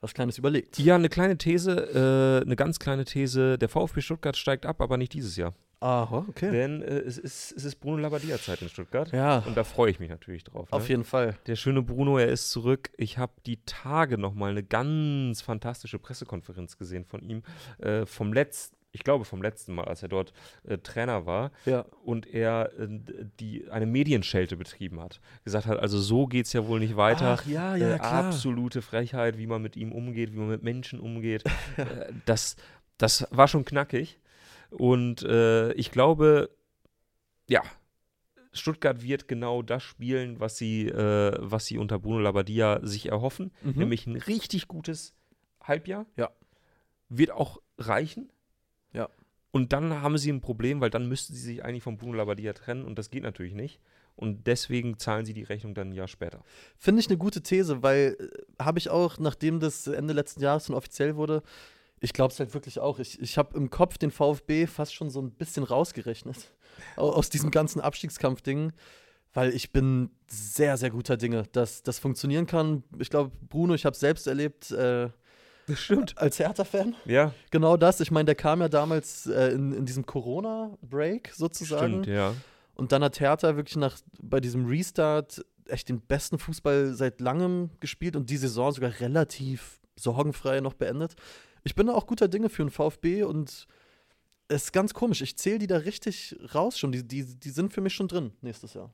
[0.00, 0.80] was Kleines überlegt.
[0.80, 3.56] Ja, eine kleine These, eine ganz kleine These.
[3.58, 5.54] Der VfB Stuttgart steigt ab, aber nicht dieses Jahr.
[5.80, 6.50] Aha, okay.
[6.50, 9.10] Denn äh, es, ist, es ist Bruno Labbadia-Zeit in Stuttgart.
[9.12, 10.68] Ja, Und da freue ich mich natürlich drauf.
[10.70, 10.88] auf ne?
[10.88, 11.38] jeden Fall.
[11.46, 12.90] Der schöne Bruno, er ist zurück.
[12.98, 17.42] Ich habe die Tage nochmal eine ganz fantastische Pressekonferenz gesehen von ihm.
[17.78, 21.50] Äh, vom letzten, ich glaube vom letzten Mal, als er dort äh, Trainer war.
[21.64, 21.86] Ja.
[22.04, 22.86] und er äh,
[23.40, 25.18] die, eine Medienschelte betrieben hat.
[25.44, 27.38] Gesagt hat, also so geht es ja wohl nicht weiter.
[27.40, 28.26] Ach ja, ja, äh, klar.
[28.26, 31.44] Absolute Frechheit, wie man mit ihm umgeht, wie man mit Menschen umgeht.
[31.78, 32.56] äh, das,
[32.98, 34.18] das war schon knackig.
[34.70, 36.50] Und äh, ich glaube,
[37.48, 37.62] ja,
[38.52, 43.52] Stuttgart wird genau das spielen, was sie, äh, was sie unter Bruno Labbadia sich erhoffen.
[43.62, 43.72] Mhm.
[43.76, 45.14] Nämlich ein richtig gutes
[45.62, 46.06] Halbjahr.
[46.16, 46.30] Ja.
[47.08, 48.32] Wird auch reichen.
[48.92, 49.08] Ja.
[49.52, 52.52] Und dann haben sie ein Problem, weil dann müssten sie sich eigentlich von Bruno Labbadia
[52.52, 53.80] trennen und das geht natürlich nicht.
[54.16, 56.42] Und deswegen zahlen sie die Rechnung dann ein Jahr später.
[56.76, 60.66] Finde ich eine gute These, weil äh, habe ich auch, nachdem das Ende letzten Jahres
[60.66, 61.42] dann offiziell wurde,
[62.00, 62.98] ich glaube es halt wirklich auch.
[62.98, 66.36] Ich, ich habe im Kopf den VfB fast schon so ein bisschen rausgerechnet
[66.96, 68.72] au- aus diesem ganzen Abstiegskampf-Ding,
[69.34, 72.82] weil ich bin sehr, sehr guter Dinge, dass das funktionieren kann.
[72.98, 75.10] Ich glaube, Bruno, ich habe es selbst erlebt äh,
[75.66, 76.16] Das stimmt.
[76.18, 76.96] als Hertha-Fan.
[77.04, 78.00] Ja, Genau das.
[78.00, 82.02] Ich meine, der kam ja damals äh, in, in diesem Corona-Break sozusagen.
[82.02, 82.34] stimmt, ja.
[82.74, 87.70] Und dann hat Hertha wirklich nach, bei diesem Restart echt den besten Fußball seit langem
[87.78, 91.14] gespielt und die Saison sogar relativ sorgenfrei noch beendet.
[91.64, 93.66] Ich bin da auch guter Dinge für den VfB und
[94.48, 95.20] es ist ganz komisch.
[95.22, 96.92] Ich zähle die da richtig raus schon.
[96.92, 98.90] Die, die, die sind für mich schon drin nächstes Jahr.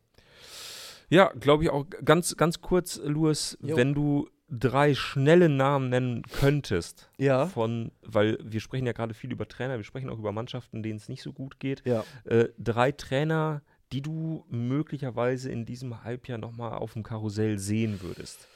[1.08, 1.86] Ja, glaube ich auch.
[2.04, 3.76] Ganz, ganz kurz, Louis, Jo.
[3.76, 7.46] wenn du drei schnelle Namen nennen könntest, Ja.
[7.46, 10.96] von, weil wir sprechen ja gerade viel über Trainer, wir sprechen auch über Mannschaften, denen
[10.98, 11.82] es nicht so gut geht.
[11.84, 12.04] Ja.
[12.24, 18.48] Äh, drei Trainer, die du möglicherweise in diesem Halbjahr nochmal auf dem Karussell sehen würdest.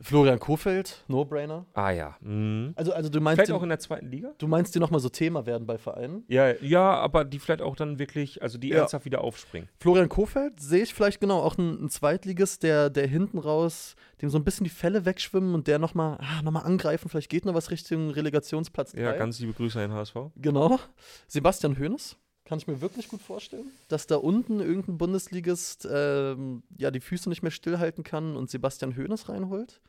[0.00, 1.66] Florian Kofeld, No-Brainer.
[1.74, 2.16] Ah ja.
[2.20, 2.72] Mhm.
[2.76, 4.32] Also, also du meinst, Vielleicht auch in der zweiten Liga?
[4.38, 6.24] du meinst, die nochmal so Thema werden bei Vereinen?
[6.28, 8.78] Ja, ja, aber die vielleicht auch dann wirklich, also die Ja.
[8.78, 9.68] ernsthaft wieder aufspringen.
[9.80, 14.30] Florian Kofeld sehe ich vielleicht genau auch ein, ein Zweitligist, der, der hinten raus, dem
[14.30, 17.08] so ein bisschen die Fälle wegschwimmen und der nochmal ah, noch mal angreifen.
[17.08, 19.00] Vielleicht geht noch was Richtung Relegationsplatz 3.
[19.00, 20.14] Ja, ganz liebe Grüße an den HSV.
[20.36, 20.78] Genau.
[21.26, 22.16] Sebastian Hoeneß.
[22.48, 27.28] Kann ich mir wirklich gut vorstellen, dass da unten irgendein Bundesligist ähm, ja, die Füße
[27.28, 29.80] nicht mehr stillhalten kann und Sebastian Hoeneß reinholt.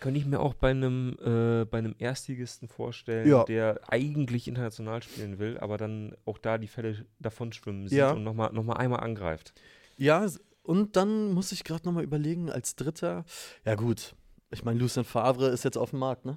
[0.00, 3.44] Könnte ich mir auch bei einem, äh, bei einem Erstligisten vorstellen, Ja.
[3.44, 8.10] der eigentlich international spielen will, aber dann auch da die Fälle davon schwimmen sieht Ja.
[8.12, 9.54] und nochmal noch mal einmal angreift.
[9.96, 10.26] Ja,
[10.64, 13.24] und dann muss ich gerade nochmal überlegen, als Dritter,
[13.64, 14.14] ja gut,
[14.50, 16.36] ich meine, Lucien Favre ist jetzt auf dem Markt, ne?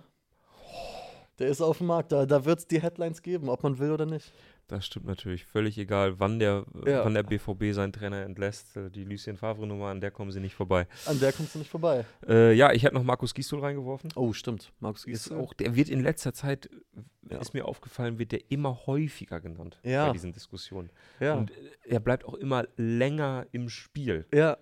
[1.39, 3.91] Der ist auf dem Markt, da, da wird es die Headlines geben, ob man will
[3.91, 4.31] oder nicht.
[4.67, 5.45] Das stimmt natürlich.
[5.45, 7.05] Völlig egal, wann der, Ja.
[7.05, 8.75] wann der BVB seinen Trainer entlässt.
[8.75, 10.87] Äh, Die Lucien Favre-Nummer, an der kommen sie nicht vorbei.
[11.05, 12.03] An der kommst du nicht vorbei.
[12.27, 14.11] Äh, ja, ich hätte noch Markus Gisdol reingeworfen.
[14.15, 14.73] Oh, stimmt.
[14.79, 15.39] Markus Gisdol.
[15.39, 16.69] auch, der wird in letzter Zeit,
[17.29, 17.37] Ja.
[17.39, 20.07] ist mir aufgefallen, wird der immer häufiger genannt Ja.
[20.07, 20.89] bei diesen Diskussionen.
[21.19, 21.35] Ja.
[21.35, 24.25] Und äh, er bleibt auch immer länger im Spiel.
[24.33, 24.57] ja,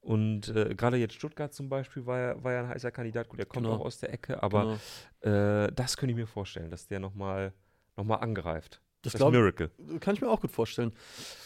[0.00, 3.28] Und äh, gerade jetzt Stuttgart zum Beispiel war ja, war ja ein heißer Kandidat.
[3.28, 3.76] Gut, der kommt Genau.
[3.78, 4.78] auch aus der Ecke, aber
[5.22, 5.64] genau.
[5.64, 7.52] äh, das könnte ich mir vorstellen, dass der nochmal
[7.96, 8.80] noch mal angreift.
[9.12, 9.70] Das Das, glaub- Miracle.
[10.00, 10.92] kann ich mir auch gut vorstellen.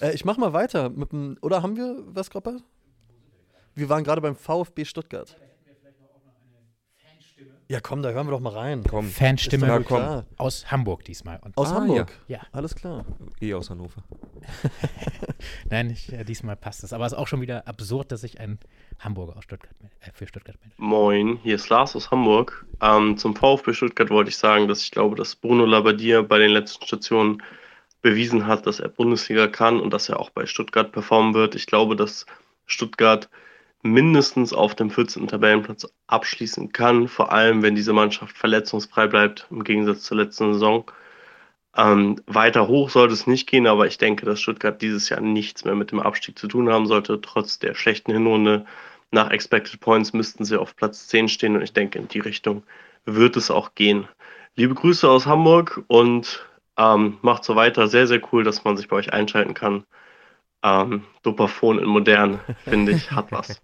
[0.00, 1.36] Äh, ich mach mal weiter mit dem.
[1.42, 2.58] Oder haben wir was, Gropper?
[3.74, 5.36] Wir waren gerade beim VfB Stuttgart.
[7.72, 8.84] Ja, komm, da hören wir doch mal rein.
[8.86, 9.96] Komm, Fanstimme Ja, Ja, komm.
[9.96, 10.26] klar.
[10.36, 11.40] aus Hamburg diesmal.
[11.42, 12.12] Und Aus Ah, Hamburg.
[12.28, 12.40] ja.
[12.52, 13.06] Alles klar.
[13.40, 14.04] eh aus Hannover.
[15.70, 16.92] Nein, nicht, äh, diesmal passt es.
[16.92, 18.58] Aber es ist auch schon wieder absurd, dass sich ein
[18.98, 20.78] Hamburger aus Stuttgart, äh, für Stuttgart meldet.
[20.78, 22.66] Moin, hier ist Lars aus Hamburg.
[22.82, 26.50] Ähm, zum VfB Stuttgart wollte ich sagen, dass ich glaube, dass Bruno Labbadia bei den
[26.50, 27.42] letzten Stationen
[28.02, 31.54] bewiesen hat, dass er Bundesliga kann und dass er auch bei Stuttgart performen wird.
[31.54, 32.26] Ich glaube, dass
[32.66, 33.30] Stuttgart
[33.82, 35.28] mindestens auf dem 14.
[35.28, 40.90] Tabellenplatz abschließen kann, vor allem wenn diese Mannschaft verletzungsfrei bleibt, im Gegensatz zur letzten Saison.
[41.76, 45.64] Ähm, weiter hoch sollte es nicht gehen, aber ich denke, dass Stuttgart dieses Jahr nichts
[45.64, 48.66] mehr mit dem Abstieg zu tun haben sollte, trotz der schlechten Hinrunde.
[49.10, 52.62] Nach Expected Points müssten sie auf Platz 10 stehen und ich denke, in die Richtung
[53.04, 54.08] wird es auch gehen.
[54.54, 57.88] Liebe Grüße aus Hamburg und ähm, macht so weiter.
[57.88, 59.84] Sehr, sehr cool, dass man sich bei euch einschalten kann.
[60.64, 63.60] Ähm, Dopaphon in modern, finde ich, hat was.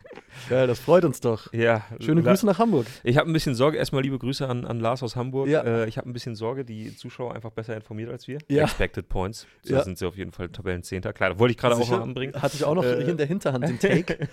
[0.48, 1.52] Geil, das freut uns doch.
[1.52, 2.86] Ja, Schöne La- Grüße nach Hamburg.
[3.04, 5.46] Ich habe ein bisschen Sorge, erstmal liebe Grüße an, an Lars aus Hamburg.
[5.48, 5.62] Ja.
[5.62, 8.38] Äh, ich habe ein bisschen Sorge, die Zuschauer einfach besser informiert als wir.
[8.48, 8.64] Ja.
[8.64, 9.46] Expected Points.
[9.62, 9.82] So Ja.
[9.84, 11.12] sind sie auf jeden Fall Tabellenzehnter.
[11.12, 12.34] Klar, da wollte ich gerade auch mal anbringen.
[12.40, 14.28] Hatte ich auch noch Äh, hier in der Hinterhand den Take.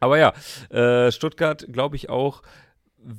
[0.00, 0.32] Aber ja,
[0.70, 2.42] äh, Stuttgart glaube ich auch,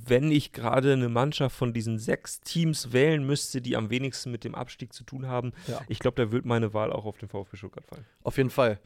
[0.08, 4.44] wenn ich gerade eine Mannschaft von diesen sechs Teams wählen müsste, die am wenigsten mit
[4.44, 5.82] dem Abstieg zu tun haben, Ja.
[5.88, 8.06] ich glaube, da wird meine Wahl auch auf den VfB Stuttgart fallen.
[8.24, 8.80] Auf jeden Fall.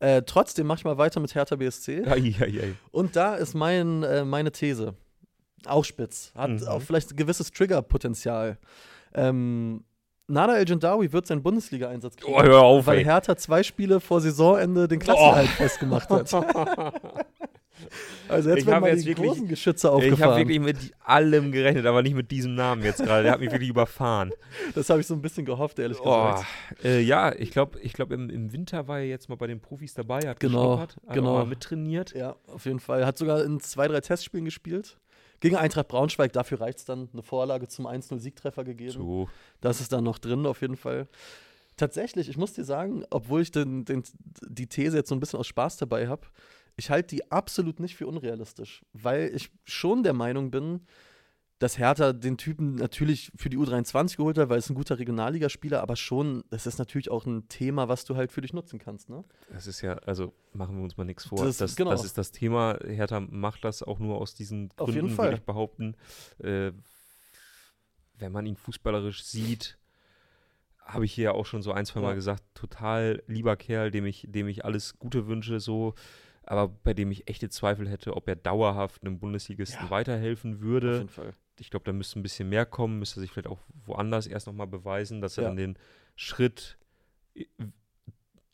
[0.00, 2.04] Äh, trotzdem mach ich mal weiter mit Hertha BSC.
[2.06, 2.74] Ei, ei, ei.
[2.90, 4.94] Und da ist mein, äh, meine These.
[5.66, 6.32] Auch spitz.
[6.34, 6.68] Hat Mhm.
[6.68, 8.58] auch vielleicht ein gewisses Triggerpotenzial.
[9.14, 9.84] Ähm,
[10.26, 13.04] Nada El Gendawi wird seinen Bundesliga-Einsatz kriegen, Oh, hör auf, weil.
[13.04, 16.30] Hertha zwei Spiele vor Saisonende den Klassenerhalt festgemacht hat.
[18.28, 20.38] also jetzt Ich werden mal jetzt die wirklich- großen Geschütze Ich habe aufgefahren.
[20.38, 23.22] wirklich mit allem gerechnet, aber nicht mit diesem Namen jetzt gerade.
[23.24, 24.32] Der hat mich wirklich überfahren.
[24.74, 26.46] das habe ich so ein bisschen gehofft, ehrlich Oh, gesagt.
[26.84, 29.60] äh, ja, ich glaube, ich glaub, im, im Winter war er jetzt mal bei den
[29.60, 31.34] Profis dabei, hat Genau, hat genau.
[31.34, 32.14] mal mittrainiert.
[32.14, 33.04] Ja, auf jeden Fall.
[33.06, 34.98] Hat sogar in zwei, drei Testspielen gespielt.
[35.40, 37.08] Gegen Eintracht Braunschweig, dafür reicht es dann.
[37.14, 38.92] Eine Vorlage zum 1-0-Siegtreffer gegeben.
[38.92, 39.28] So.
[39.62, 41.08] Das ist dann noch drin, auf jeden Fall.
[41.76, 44.02] Tatsächlich, ich muss dir sagen, obwohl ich den, den,
[44.46, 46.26] die These jetzt so ein bisschen aus Spaß dabei habe,
[46.76, 50.86] ich halte die absolut nicht für unrealistisch, weil ich schon der Meinung bin,
[51.58, 55.82] dass Hertha den Typen natürlich für die U23 geholt hat, weil es ein guter Regionalligaspieler,
[55.82, 59.10] aber schon, das ist natürlich auch ein Thema, was du halt für dich nutzen kannst,
[59.10, 59.24] ne?
[59.52, 61.44] Das ist ja, also machen wir uns mal nichts vor.
[61.44, 61.92] Das- Das, das, genau.
[61.92, 62.78] ist das Thema.
[62.82, 65.26] Hertha macht das auch nur aus diesen Auf Gründen, jeden Fall.
[65.26, 65.96] würde ich behaupten.
[66.38, 66.72] Äh,
[68.18, 69.76] wenn man ihn fußballerisch sieht,
[70.84, 72.14] habe ich hier ja auch schon so ein, zwei Mal Ja.
[72.14, 75.94] gesagt, total lieber Kerl, dem ich, dem ich alles Gute wünsche, so,
[76.44, 79.90] aber bei dem ich echte Zweifel hätte, ob er dauerhaft einem Bundesligisten Ja.
[79.90, 80.96] weiterhelfen Auf würde.
[80.98, 81.34] jeden Fall.
[81.58, 84.66] Ich glaube, da müsste ein bisschen mehr kommen, müsste sich vielleicht auch woanders erst nochmal
[84.66, 85.48] beweisen, dass er Ja.
[85.50, 85.78] dann den
[86.16, 86.78] Schritt
[87.34, 87.44] äh,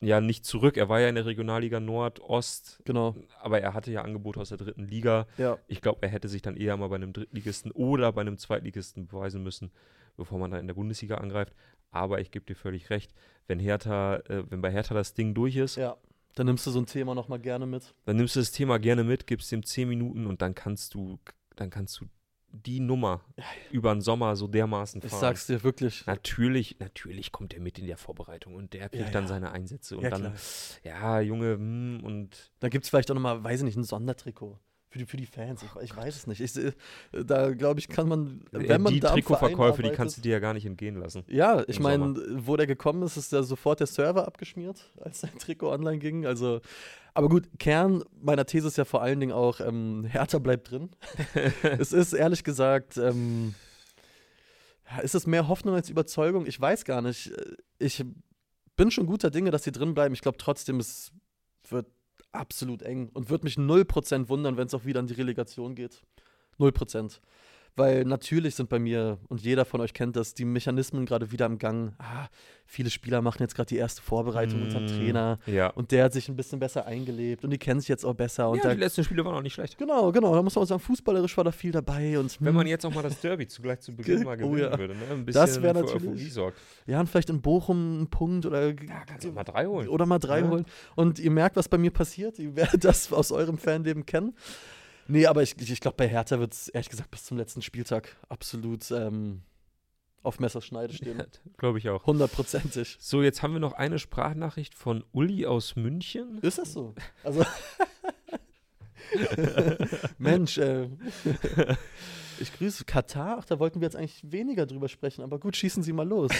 [0.01, 0.77] ja nicht zurück.
[0.77, 3.15] Er war ja in der Regionalliga Nord, Ost, Genau.
[3.41, 5.25] aber er hatte ja Angebote aus der dritten Liga.
[5.37, 5.57] Ja.
[5.67, 9.07] Ich glaube, er hätte sich dann eher mal bei einem Drittligisten oder bei einem Zweitligisten
[9.07, 9.71] beweisen müssen,
[10.17, 11.53] bevor man dann in der Bundesliga angreift.
[11.89, 13.13] Aber ich gebe dir völlig recht,
[13.47, 15.97] wenn Hertha, äh, wenn bei Hertha das Ding durch ist, Ja.
[16.37, 17.95] Dann nimmst du so ein Thema nochmal gerne mit.
[18.05, 21.17] dann nimmst du das Thema gerne mit, gibst ihm 10 Minuten und dann kannst du,
[21.55, 22.05] dann kannst du
[22.51, 23.21] die Nummer
[23.71, 25.19] über den Sommer so dermaßen Ich fahren.
[25.19, 26.05] sag's dir wirklich.
[26.05, 29.27] Natürlich, natürlich kommt er mit in der Vorbereitung und der kriegt Ja, dann ja.
[29.27, 30.33] seine Einsätze und Ja, dann, klar.
[30.83, 34.59] ja, Junge, hm, und Dann gibt es vielleicht auch nochmal, weiß ich nicht, ein Sondertrikot.
[34.97, 35.63] Für die, für die Fans.
[35.63, 36.41] Ich, ich weiß es nicht.
[36.41, 36.73] Ich, äh,
[37.11, 40.39] da glaube ich, kann man, wenn man die da Trikotverkäufe, die kannst du dir ja
[40.39, 41.23] gar nicht entgehen lassen.
[41.27, 45.37] Ja, ich meine, wo der gekommen ist, ist ja sofort der Server abgeschmiert, als sein
[45.37, 46.25] Trikot online ging.
[46.25, 46.61] Also,
[47.13, 50.89] aber gut, Kern meiner These ist ja vor allen Dingen auch, ähm, Hertha bleibt drin.
[51.79, 53.53] es ist ehrlich gesagt, ähm,
[55.03, 56.45] ist es mehr Hoffnung als Überzeugung?
[56.45, 57.31] Ich weiß gar nicht.
[57.77, 58.03] Ich
[58.75, 60.13] bin schon guter Dinge, dass sie drin bleiben.
[60.13, 61.11] Ich glaube trotzdem, es
[61.69, 61.87] wird
[62.31, 63.09] absolut eng.
[63.13, 66.01] Und würde mich 0% wundern, wenn es auch wieder in die Relegation geht.
[66.59, 67.19] 0%.
[67.75, 71.45] Weil natürlich sind bei mir, und jeder von euch kennt das, die Mechanismen gerade wieder
[71.45, 71.93] im Gang.
[71.99, 72.27] Ah,
[72.65, 75.37] viele Spieler machen jetzt gerade die erste Vorbereitung, mm, unserem Trainer.
[75.45, 75.67] Ja.
[75.69, 78.49] Und der hat sich ein bisschen besser eingelebt und die kennen sich jetzt auch besser.
[78.49, 79.77] Und ja, die letzten Spiele waren auch nicht schlecht.
[79.77, 80.33] Genau, genau.
[80.33, 82.17] Da muss man auch sagen, fußballerisch war da viel dabei.
[82.17, 84.71] Und, Wenn hm, man jetzt auch mal das Derby zugleich zu Beginn mal Oh gewinnen
[84.71, 84.77] ja.
[84.79, 85.03] würde, ne?
[85.11, 86.57] ein Das wär für natürlich- sorgt.
[86.87, 89.87] ja, und vielleicht in Bochum einen Punkt oder, Ja, kannst du mal drei holen.
[89.87, 90.49] oder mal drei Ja.
[90.49, 90.65] holen.
[90.95, 92.39] Und ihr merkt, was bei mir passiert.
[92.39, 94.33] Ihr werdet das aus eurem Fanleben kennen.
[95.07, 98.15] Nee, aber ich, ich glaube, bei Hertha wird es ehrlich gesagt bis zum letzten Spieltag
[98.29, 99.41] absolut ähm,
[100.23, 101.23] auf Messerschneide stehen.
[101.57, 102.05] Glaube ich auch.
[102.05, 102.97] Hundertprozentig.
[102.99, 106.39] So, jetzt haben wir noch eine Sprachnachricht von Uli aus München.
[106.41, 106.93] Ist das so?
[107.23, 107.45] Also.
[110.17, 110.89] Mensch, äh,
[112.39, 113.37] ich grüße Katar.
[113.39, 116.31] Ach, da wollten wir jetzt eigentlich weniger drüber sprechen, aber gut, schießen Sie mal los.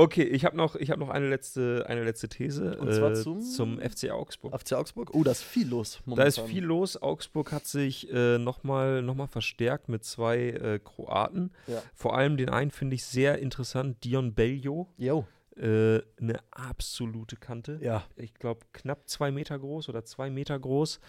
[0.00, 2.78] Okay, ich habe noch, ich hab noch eine, letzte, eine letzte These.
[2.78, 4.58] Und zwar äh, zum- zum FC Augsburg.
[4.58, 5.10] FC Augsburg?
[5.14, 5.94] Oh, da ist viel los.
[5.96, 6.26] Da Momentan.
[6.28, 7.00] ist viel los.
[7.02, 11.52] Augsburg hat sich äh, nochmal noch mal verstärkt mit zwei äh, Kroaten.
[11.66, 11.82] Ja.
[11.94, 14.88] Vor allem den einen finde ich sehr interessant, Dion Beljo.
[14.96, 17.78] Jo, Äh, eine absolute Kante.
[17.82, 18.04] ja.
[18.16, 21.00] Ich glaube, knapp zwei Meter groß oder zwei Meter groß.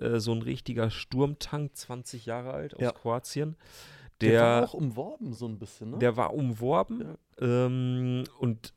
[0.00, 2.92] Äh, so ein richtiger Sturmtank, 20 Jahre alt aus Ja.
[2.92, 3.56] Kroatien.
[4.20, 5.98] Der, Der, war auch umworben, so ein bisschen, ne?
[5.98, 8.74] der war umworben ähm, und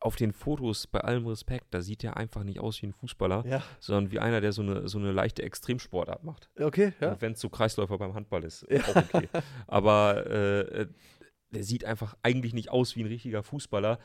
[0.00, 3.44] auf den Fotos, bei allem Respekt, da sieht er einfach nicht aus wie ein Fußballer,
[3.46, 6.48] ja, sondern wie einer, der so eine, so eine leichte Extremsportart macht.
[6.60, 7.20] okay, ja.
[7.20, 8.80] Wenn es so Kreisläufer beim Handball ist, Ja.
[8.82, 9.28] auch okay.
[9.66, 10.86] Aber äh, äh,
[11.50, 13.98] der sieht einfach eigentlich nicht aus wie ein richtiger Fußballer.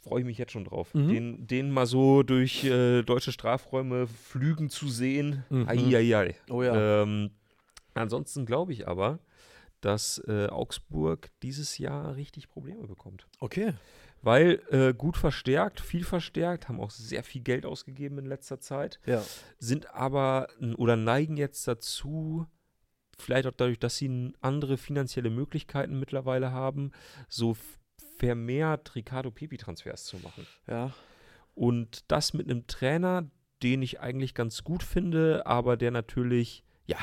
[0.00, 0.92] Freue ich mich jetzt schon drauf.
[0.94, 1.08] Mhm.
[1.08, 5.44] Den, den mal so durch äh, deutsche Strafräume flügen zu sehen.
[5.48, 5.68] Mhm.
[5.68, 6.36] Eieiei.
[6.50, 7.02] Oh ja.
[7.02, 7.30] Ähm,
[7.94, 9.20] ansonsten glaube ich aber,
[9.80, 13.26] dass äh, Augsburg dieses Jahr richtig Probleme bekommt.
[13.40, 13.74] Okay.
[14.22, 18.98] Weil äh, gut verstärkt, viel verstärkt, haben auch sehr viel Geld ausgegeben in letzter Zeit
[19.04, 19.22] Ja.
[19.58, 22.46] sind aber oder neigen jetzt dazu,
[23.18, 26.92] vielleicht auch dadurch, dass sie andere finanzielle Möglichkeiten mittlerweile haben,
[27.28, 27.54] so
[28.18, 30.46] vermehrt Ricardo Pepi-Transfers zu machen.
[30.66, 30.94] Ja.
[31.54, 33.30] Und das mit einem Trainer,
[33.62, 36.98] den ich eigentlich ganz gut finde, aber der natürlich, ja,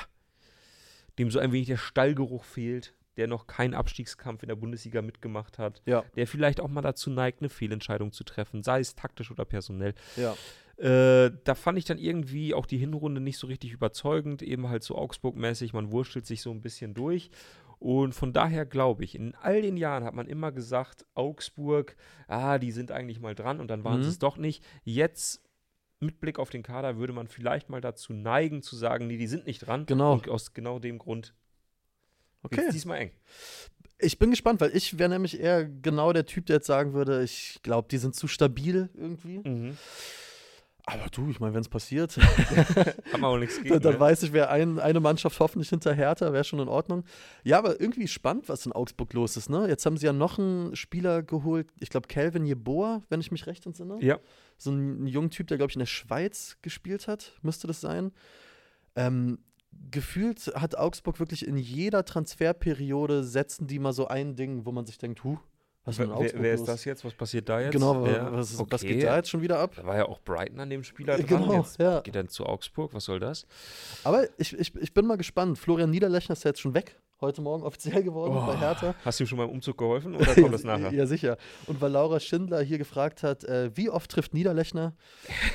[1.19, 5.59] dem so ein wenig der Stallgeruch fehlt, der noch keinen Abstiegskampf in der Bundesliga mitgemacht
[5.59, 6.03] hat, Ja.
[6.15, 9.93] der vielleicht auch mal dazu neigt, eine Fehlentscheidung zu treffen, sei es taktisch oder personell.
[10.15, 10.35] Ja.
[10.77, 14.83] Äh, da fand ich dann irgendwie auch die Hinrunde nicht so richtig überzeugend, eben halt
[14.83, 17.29] so Augsburg-mäßig, man wurschtelt sich so ein bisschen durch.
[17.77, 21.95] Und von daher glaube ich, in all den Jahren hat man immer gesagt, Augsburg,
[22.27, 24.03] ah, die sind eigentlich mal dran und dann waren Mhm.
[24.03, 24.63] sie es doch nicht.
[24.83, 25.41] Jetzt
[26.01, 29.27] mit Blick auf den Kader würde man vielleicht mal dazu neigen zu sagen, nee, die
[29.27, 29.85] sind nicht dran.
[29.85, 30.13] Genau.
[30.13, 31.33] Und aus genau dem Grund
[32.43, 32.69] Okay.
[32.71, 33.11] diesmal eng.
[33.99, 37.23] Ich bin gespannt, weil ich wäre nämlich eher genau der Typ, der jetzt sagen würde,
[37.23, 39.47] ich glaube, die sind zu stabil irgendwie.
[39.47, 39.77] Mhm.
[40.85, 43.69] Aber du, ich meine, wenn es passiert, Hat man auch nichts gegen.
[43.69, 43.99] dann, dann ne?
[43.99, 47.03] weiß ich, wer ein, eine Mannschaft hoffentlich hinter Hertha, wäre schon in Ordnung.
[47.43, 49.49] Ja, aber irgendwie spannend, was in Augsburg los ist.
[49.49, 49.67] Ne?
[49.67, 53.47] Jetzt haben sie ja noch einen Spieler geholt, ich glaube, Calvin Jeboa, wenn ich mich
[53.47, 53.97] recht entsinne.
[54.01, 54.19] Ja.
[54.57, 57.81] So ein, ein junger Typ, der, glaube ich, in der Schweiz gespielt hat, müsste das
[57.81, 58.11] sein.
[58.95, 59.39] Ähm,
[59.89, 64.85] gefühlt hat Augsburg wirklich in jeder Transferperiode setzen die mal so ein Ding, wo man
[64.85, 65.37] sich denkt, huh,
[65.83, 67.03] was Wer, wer, ist das jetzt?
[67.03, 67.71] Was passiert da jetzt?
[67.71, 68.93] Genau, Ja, was, was okay.
[68.93, 69.73] geht da jetzt schon wieder ab?
[69.75, 71.25] Da war ja auch Brighton an dem Spieler dran.
[71.25, 72.01] Genau, jetzt ja.
[72.01, 72.93] geht er zu Augsburg.
[72.93, 73.47] Was soll das?
[74.03, 75.57] Aber ich, ich, ich bin mal gespannt.
[75.57, 76.99] Florian Niederlechner ist ja jetzt schon weg.
[77.21, 78.47] Heute Morgen offiziell geworden Oh.
[78.47, 78.95] bei Hertha.
[79.05, 80.91] Hast du ihm schon beim Umzug geholfen oder kommt das nachher?
[80.91, 81.37] Ja, sicher.
[81.67, 84.95] Und weil Laura Schindler hier gefragt hat, äh, wie oft trifft Niederlechner?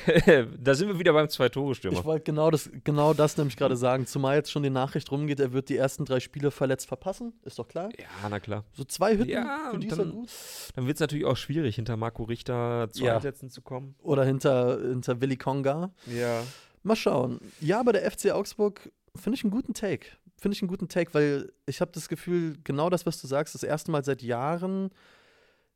[0.61, 1.99] da sind wir wieder beim Zwei-Tore-Stürmer.
[1.99, 4.07] Ich wollte genau das, genau das nämlich gerade sagen.
[4.07, 7.33] Zumal jetzt schon die Nachricht rumgeht, er wird die ersten drei Spiele verletzt verpassen.
[7.43, 7.89] Ist doch klar.
[7.99, 8.63] Ja, na klar.
[8.73, 10.29] So zwei Hütten, Ja, für die dann- gut.
[10.77, 13.17] Dann wird es natürlich auch schwierig, hinter Marco Richter zu Ja.
[13.17, 13.97] Einsätzen zu kommen.
[14.03, 15.91] Oder hinter, hinter Willi Konga.
[16.07, 16.43] Ja.
[16.85, 17.41] Mal schauen.
[17.61, 20.07] Ja, aber der FC Augsburg finde ich einen guten Take.
[20.39, 23.55] Finde ich einen guten Take, weil ich habe das Gefühl, genau das, was du sagst,
[23.55, 24.91] das erste Mal seit Jahren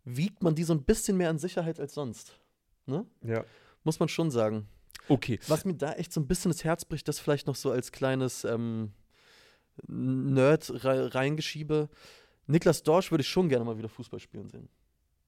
[0.04, 2.38] wiegt man die so ein bisschen mehr an Sicherheit als sonst.
[2.86, 3.06] Ne?
[3.22, 3.44] Ja.
[3.84, 4.68] Muss man schon sagen.
[5.08, 5.38] Okay.
[5.48, 7.90] Was mir da echt so ein bisschen das Herz bricht, das vielleicht noch so als
[7.90, 8.92] kleines ähm,
[9.86, 11.88] Nerd re reingeschiebe.
[12.46, 14.68] Niklas Dorsch würde ich schon gerne mal wieder Fußball spielen sehen.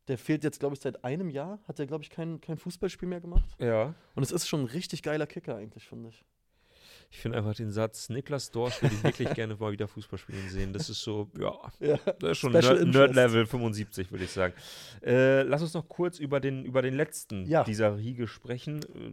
[0.09, 1.61] Der fehlt jetzt, glaube ich, seit einem Jahr.
[1.69, 3.57] Hat er, glaube ich, kein, kein Fußballspiel mehr gemacht.
[3.59, 3.95] Ja.
[4.15, 6.25] Und es ist schon ein richtig geiler Kicker eigentlich, finde ich.
[7.15, 10.49] Ich finde einfach den Satz, Niklas Dorsch würde ich wirklich gerne mal wieder Fußball spielen
[10.49, 10.73] sehen.
[10.73, 11.99] Das ist so, ja, Ja.
[12.19, 13.15] das ist schon Special Nerd- Interest.
[13.15, 14.55] Nerd-Level 75, würde ich sagen.
[15.05, 17.65] Äh, lass uns noch kurz über den, über den letzten Ja.
[17.65, 18.81] dieser Riege sprechen.
[18.83, 19.13] Äh,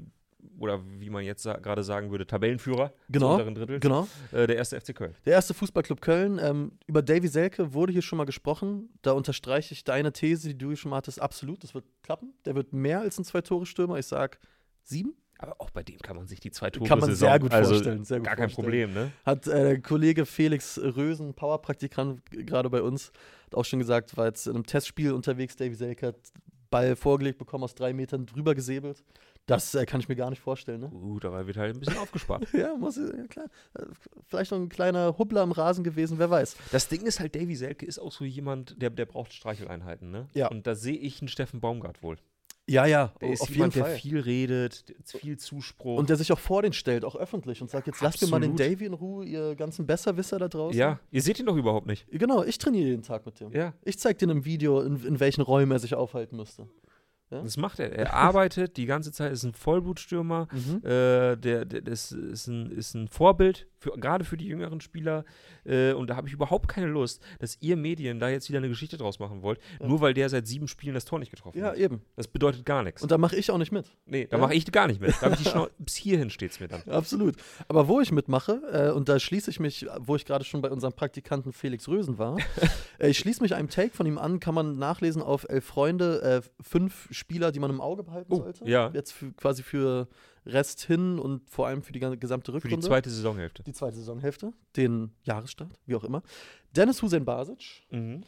[0.58, 4.08] oder wie man jetzt sa gerade sagen würde, Tabellenführer Genau, unteren Drittels, Genau.
[4.32, 5.14] äh, der erste FC Köln.
[5.26, 6.40] Der erste Fußballclub Köln.
[6.42, 8.88] Ähm, über Davy Selke wurde hier schon mal gesprochen.
[9.02, 11.62] Da unterstreiche ich deine These, die du hier schon mal hattest, absolut.
[11.66, 12.34] Das wird klappen.
[12.46, 13.98] Der wird mehr als ein Zwei-Tore-Stürmer.
[14.00, 14.40] Ich sag
[14.84, 15.14] sieben.
[15.42, 17.54] Aber auch bei dem kann man sich die zwei Tore Kann man Saison, sehr gut
[17.54, 18.92] also vorstellen, sehr gut gar kein vorstellen.
[18.92, 19.12] Problem, ne?
[19.26, 23.14] Hat äh, Kollege Felix Rösen, Powerpraktikant gerade bei uns,
[23.46, 25.56] hat auch schon gesagt, war jetzt in einem Testspiel unterwegs.
[25.56, 26.18] Davy Selke hat
[26.70, 29.04] Ball vorgelegt bekommen, aus drei Metern drüber gesäbelt.
[29.46, 30.82] Das äh, kann ich mir gar nicht vorstellen.
[30.82, 30.90] Ne?
[30.90, 32.46] Gut, aber wird halt ein bisschen aufgespart.
[32.54, 33.48] Ja, muss, ja, klar.
[33.76, 33.86] Äh,
[34.28, 36.58] Vielleicht noch ein kleiner Hubbler am Rasen gewesen, wer weiß.
[36.72, 40.28] Das Ding ist halt, Davy Selke ist auch so jemand, der, der braucht Streicheleinheiten, ne?
[40.34, 40.50] Ja.
[40.50, 42.18] Und da sehe ich einen Steffen Baumgart wohl.
[42.70, 43.90] Ja, ja, Der ist auf jeden jemand, Fall.
[43.90, 45.98] der viel redet, der- viel Zuspruch.
[45.98, 48.40] Und der sich auch vor den stellt, auch öffentlich und sagt, jetzt lasst mir mal
[48.40, 48.56] den.
[48.56, 50.78] Davy in Ruhe, ihr ganzen Besserwisser da draußen.
[50.78, 52.06] ja, ihr seht ihn doch überhaupt nicht.
[52.12, 53.52] Genau, ich trainiere jeden Tag mit dem.
[53.54, 53.74] Ja.
[53.84, 56.68] Ich zeig dir im Video, in, in welchen Räumen er sich aufhalten müsste.
[57.32, 57.44] Ja?
[57.44, 57.92] Das macht er.
[57.92, 60.48] Er arbeitet die ganze Zeit, ist ein Vollblutstürmer.
[60.54, 60.78] Mhm.
[60.84, 65.26] Äh, der, der das ist ein, ist ein Vorbild, für, gerade für die jüngeren Spieler.
[65.66, 68.70] Äh, und da habe ich überhaupt keine Lust, dass ihr Medien da jetzt wieder eine
[68.70, 69.88] Geschichte draus machen wollt, Ja.
[69.88, 71.78] nur weil der seit sieben Spielen das Tor nicht getroffen Ja, hat.
[71.78, 72.02] eben.
[72.16, 73.02] Das bedeutet gar nichts.
[73.02, 73.86] Und da mache ich auch nicht mit.
[74.06, 74.42] Nee, da Ja.
[74.42, 75.14] mache ich gar nicht mit.
[75.22, 76.82] Da ich die Schnau bis hierhin steht es mir dann.
[76.90, 77.36] Absolut.
[77.68, 80.70] Aber wo ich mitmache, äh, und da schließe ich mich, wo ich gerade schon bei
[80.70, 82.38] unserem Praktikanten Felix Rösen war,
[83.00, 86.22] äh, ich schließe mich einem Take von ihm an, kann man nachlesen auf Elf Freunde,
[86.22, 88.68] äh, fünf Spieler, die man im Auge behalten Oh, sollte.
[88.70, 88.92] ja.
[88.94, 90.08] Jetzt für, quasi für
[90.46, 92.78] Rest hin und vor allem für die gesamte Für Rückrunde.
[92.78, 93.64] die zweite Saisonhälfte.
[93.64, 96.22] die zweite Saisonhälfte, den Jahresstart, wie auch immer.
[96.76, 98.24] Dennis Hussein Basic Mhm.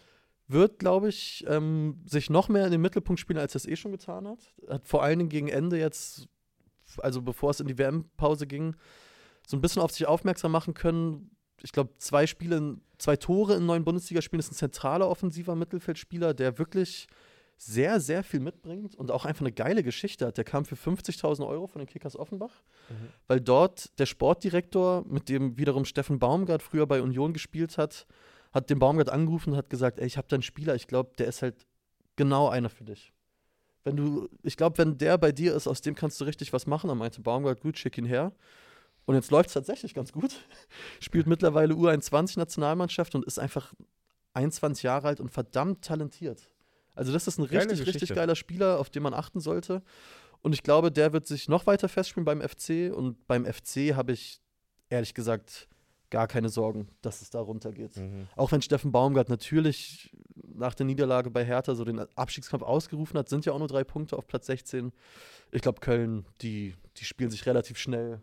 [0.47, 3.75] wird, glaube ich, ähm, sich noch mehr in den Mittelpunkt spielen, als er es eh
[3.75, 4.39] schon getan hat.
[4.67, 6.27] Hat vor allen Dingen gegen Ende jetzt,
[6.97, 8.75] also bevor es in die WM-Pause ging,
[9.47, 11.31] so ein bisschen auf sich aufmerksam machen können.
[11.63, 16.57] Ich glaube, zwei Spiele, zwei Tore in neuen Bundesligaspielen ist ein zentraler offensiver Mittelfeldspieler, der
[16.57, 17.07] wirklich
[17.63, 20.37] sehr, sehr viel mitbringt und auch einfach eine geile Geschichte hat.
[20.37, 22.63] Der kam für 50.000 Euro von den Kickers Offenbach,
[23.27, 28.07] weil dort der Sportdirektor, mit dem wiederum Steffen Baumgart früher bei Union gespielt hat,
[28.51, 31.11] hat den Baumgart angerufen und hat gesagt, ey, ich habe da einen Spieler, ich glaube,
[31.19, 31.67] der ist halt
[32.15, 33.13] genau einer für dich.
[33.83, 36.65] Wenn du, ich glaube, wenn der bei dir ist, aus dem kannst du richtig was
[36.65, 36.87] machen.
[36.87, 38.31] Dann meinte Baumgart, gut, schick ihn her.
[39.05, 40.35] Und jetzt läuft es tatsächlich ganz gut.
[40.99, 43.73] Spielt mittlerweile U21-Nationalmannschaft und ist einfach
[44.33, 46.41] 21 Jahre alt und verdammt talentiert.
[46.95, 49.81] Also das ist ein Geile richtig, richtig geiler Spieler, auf den man achten sollte.
[50.41, 52.93] Und ich glaube, der wird sich noch weiter festspielen beim FC.
[52.93, 54.41] Und beim FC habe ich
[54.89, 55.67] ehrlich gesagt
[56.09, 57.95] gar keine Sorgen, dass es da runtergeht.
[57.95, 58.27] Mhm.
[58.35, 63.29] Auch wenn Steffen Baumgart natürlich nach der Niederlage bei Hertha so den Abstiegskampf ausgerufen hat,
[63.29, 64.91] sind ja auch nur drei Punkte auf Platz 16.
[65.51, 68.21] Ich glaube, Köln, die, die spielen sich relativ schnell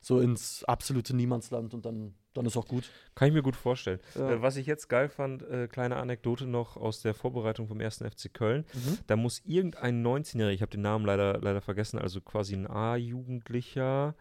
[0.00, 2.90] so ins absolute Niemandsland und dann, dann ist auch gut.
[3.14, 4.00] Kann ich mir gut vorstellen.
[4.14, 4.30] Ja.
[4.30, 8.10] Äh, was ich jetzt geil fand, äh, kleine Anekdote noch aus der Vorbereitung vom ersten
[8.10, 8.64] FC Köln.
[8.72, 8.98] Mhm.
[9.06, 14.14] Da muss irgendein 19-Jähriger, ich habe den Namen leider, leider vergessen, also quasi ein A-Jugendlicher,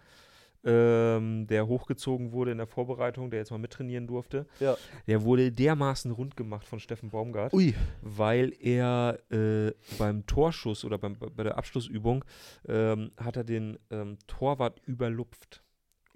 [0.66, 4.76] ähm, der hochgezogen wurde in der Vorbereitung, der jetzt mal mittrainieren durfte, Ja.
[5.08, 10.98] der wurde dermaßen rund gemacht von Steffen Baumgart, Ui, weil er äh, beim Torschuss oder
[10.98, 12.26] beim, bei der Abschlussübung
[12.68, 15.64] ähm, hat er den ähm, Torwart überlupft.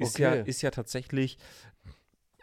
[0.03, 0.49] Ist, ja, Okay.
[0.49, 1.37] ist ja tatsächlich,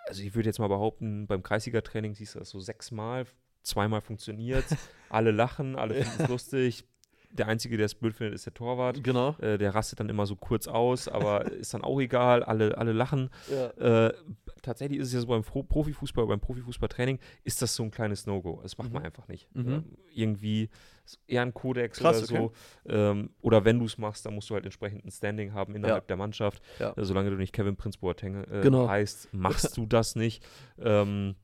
[0.06, 3.26] also ich würde jetzt mal behaupten, beim Kreisliga-Training siehst du das so sechsmal,
[3.62, 4.64] zweimal funktioniert,
[5.08, 6.84] alle lachen, alle finden es lustig.
[7.32, 9.04] Der Einzige, der es blöd findet, ist der Torwart.
[9.04, 9.36] genau.
[9.38, 12.92] Äh, der rastet dann immer so kurz aus, aber ist dann auch egal, alle, alle
[12.92, 13.30] lachen.
[13.50, 14.06] Ja.
[14.08, 14.14] Äh,
[14.62, 18.26] tatsächlich ist es ja so beim Fro- Profifußball, beim Profifußballtraining ist das so ein kleines
[18.26, 18.58] No-Go.
[18.62, 19.06] Das macht man Mhm.
[19.06, 19.48] einfach nicht.
[19.54, 19.68] Mhm.
[19.72, 20.70] Ähm, irgendwie
[21.04, 22.52] ist eher ein Kodex Krass, oder so.
[22.88, 26.08] Ähm, oder wenn du es machst, dann musst du halt entsprechend ein Standing haben innerhalb
[26.08, 26.60] der Mannschaft.
[26.80, 26.92] Ja.
[26.96, 28.88] Äh, solange du nicht Kevin Prince Boateng äh, Genau.
[28.88, 30.44] heißt, machst du das nicht.
[30.78, 31.36] Ähm,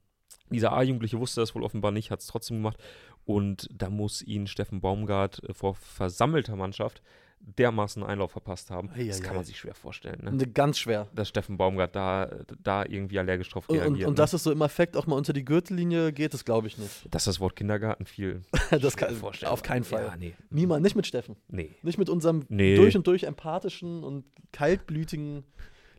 [0.51, 2.79] dieser A-Jugendliche wusste das wohl offenbar nicht, hat es trotzdem gemacht.
[3.27, 7.03] Und da muss ihn Steffen Baumgart äh, vor versammelter Mannschaft
[7.41, 8.91] dermaßen Einlauf verpasst haben.
[8.95, 10.21] Ei, das kann man sich schwer vorstellen.
[10.25, 10.33] Ne?
[10.33, 11.07] Ne, Ganz schwer.
[11.15, 12.31] Dass Steffen Baumgart da,
[12.63, 13.99] da irgendwie allergisch drauf Und, reagiert.
[14.01, 14.17] und, und ne?
[14.17, 17.07] dass es so im Affekt auch mal unter die Gürtellinie geht, das glaube ich nicht.
[17.15, 18.43] Dass das Wort Kindergarten viel.
[18.71, 19.53] das kann vorstellbar.
[19.53, 20.05] auf keinen Fall.
[20.07, 20.35] Ja, nee.
[20.51, 21.37] Niemand, nicht mit Steffen.
[21.49, 21.75] Nee.
[21.83, 22.77] Nicht mit unserem Nee.
[22.77, 25.45] durch und durch empathischen und kaltblütigen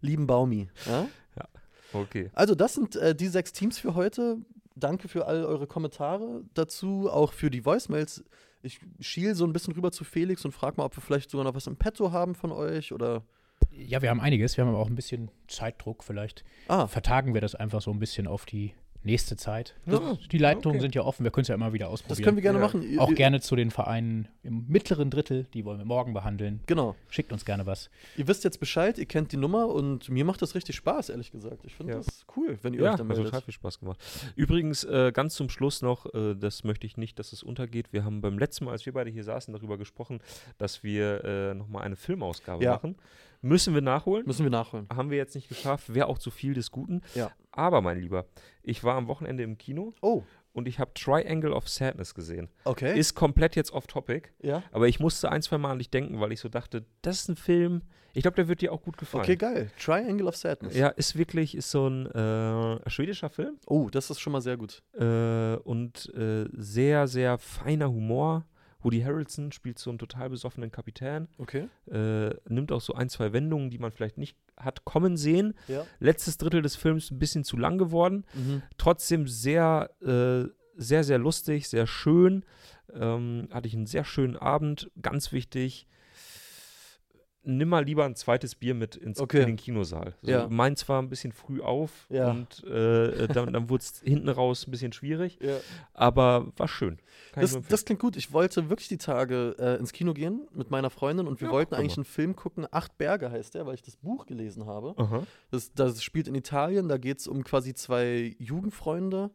[0.01, 0.69] lieben Baumi.
[0.87, 1.07] Ja?
[1.93, 2.29] Okay.
[2.33, 4.37] Also, das sind äh, die sechs Teams für heute.
[4.79, 8.23] Danke für all eure Kommentare dazu, auch für die Voicemails.
[8.61, 11.43] Ich schiel so ein bisschen rüber zu Felix und frage mal, ob wir vielleicht sogar
[11.45, 13.23] noch was im Petto haben von euch oder.
[13.71, 14.55] Ja, wir haben einiges.
[14.57, 16.03] Wir haben aber auch ein bisschen Zeitdruck.
[16.03, 18.73] Vielleicht Ah, vertagen wir das einfach so ein bisschen auf die
[19.07, 19.73] nächste Zeit.
[19.87, 20.81] Ja, die Leitungen okay.
[20.81, 22.17] sind ja offen, wir können es ja immer wieder ausprobieren.
[22.19, 22.65] Das können wir gerne Ja.
[22.65, 22.99] machen.
[22.99, 26.59] Auch ihr- gerne zu den Vereinen im mittleren Drittel, die wollen wir morgen behandeln.
[26.67, 26.95] Genau.
[27.09, 27.89] Schickt uns gerne was.
[28.17, 31.31] Ihr wisst jetzt Bescheid, ihr kennt die Nummer und mir macht das richtig Spaß, ehrlich
[31.31, 31.63] gesagt.
[31.65, 31.97] Ich finde Ja.
[31.99, 33.25] das cool, wenn ihr Ja, euch hat da mir meldet.
[33.27, 33.99] total viel Spaß gemacht.
[34.35, 37.91] Übrigens, äh, ganz zum Schluss noch, äh, das möchte ich nicht, dass es untergeht.
[37.91, 40.19] Wir haben beim letzten Mal, als wir beide hier saßen, darüber gesprochen,
[40.57, 42.73] dass wir äh, nochmal eine Filmausgabe Ja.
[42.73, 42.95] machen.
[43.41, 44.25] Müssen wir nachholen.
[44.25, 44.87] Müssen wir nachholen.
[44.93, 45.93] Haben wir jetzt nicht geschafft.
[45.93, 47.01] Wäre auch zu viel des Guten.
[47.15, 47.31] Ja.
[47.51, 48.25] Aber, mein Lieber,
[48.63, 50.23] ich war am Wochenende im Kino Oh,
[50.53, 52.49] und ich habe Triangle of Sadness gesehen.
[52.65, 52.97] okay.
[52.97, 54.29] Ist komplett jetzt off-topic.
[54.41, 54.63] ja.
[54.71, 57.29] Aber ich musste ein, zwei Mal an dich denken, weil ich so dachte, das ist
[57.29, 57.81] ein Film,
[58.13, 59.23] ich glaube, der wird dir auch gut gefallen.
[59.23, 59.69] Okay, geil.
[59.79, 60.75] Triangle of Sadness.
[60.75, 64.57] Ja, ist wirklich, ist so ein äh, schwedischer Film Oh, das ist schon mal sehr
[64.57, 64.81] gut.
[64.97, 68.43] äh, und äh, sehr, sehr feiner Humor.
[68.87, 71.67] Woody Harrelson spielt so einen total besoffenen Kapitän, Okay.
[71.91, 75.55] äh, nimmt auch so ein, zwei Wendungen, die man vielleicht nicht hat kommen sehen.
[75.67, 75.85] Ja.
[75.99, 78.61] Letztes Drittel des Films ein bisschen zu lang geworden, Mhm.
[78.77, 82.45] trotzdem sehr, äh, sehr, sehr lustig, sehr schön.
[82.93, 84.89] Ähm, hatte ich einen sehr schönen Abend.
[85.01, 85.85] Ganz wichtig,
[87.47, 89.41] nimm mal lieber ein zweites Bier mit ins, Okay.
[89.41, 90.13] in den Kinosaal.
[90.21, 90.47] So, Ja.
[90.49, 92.29] Meins war ein bisschen früh auf Ja.
[92.31, 95.57] und äh, dann, dann wurde es hinten raus ein bisschen schwierig, Ja.
[95.93, 96.99] aber war schön.
[97.35, 98.17] Das, das klingt gut.
[98.17, 101.75] Ich wollte wirklich die Tage äh, ins Kino gehen mit meiner Freundin und wir wollten
[101.75, 102.67] eigentlich einen Film gucken.
[102.71, 104.93] Acht Berge heißt der, weil ich das Buch gelesen habe.
[104.97, 105.23] Aha.
[105.51, 106.89] Das, das spielt in Italien.
[106.89, 109.31] Da geht es um quasi zwei Jugendfreunde,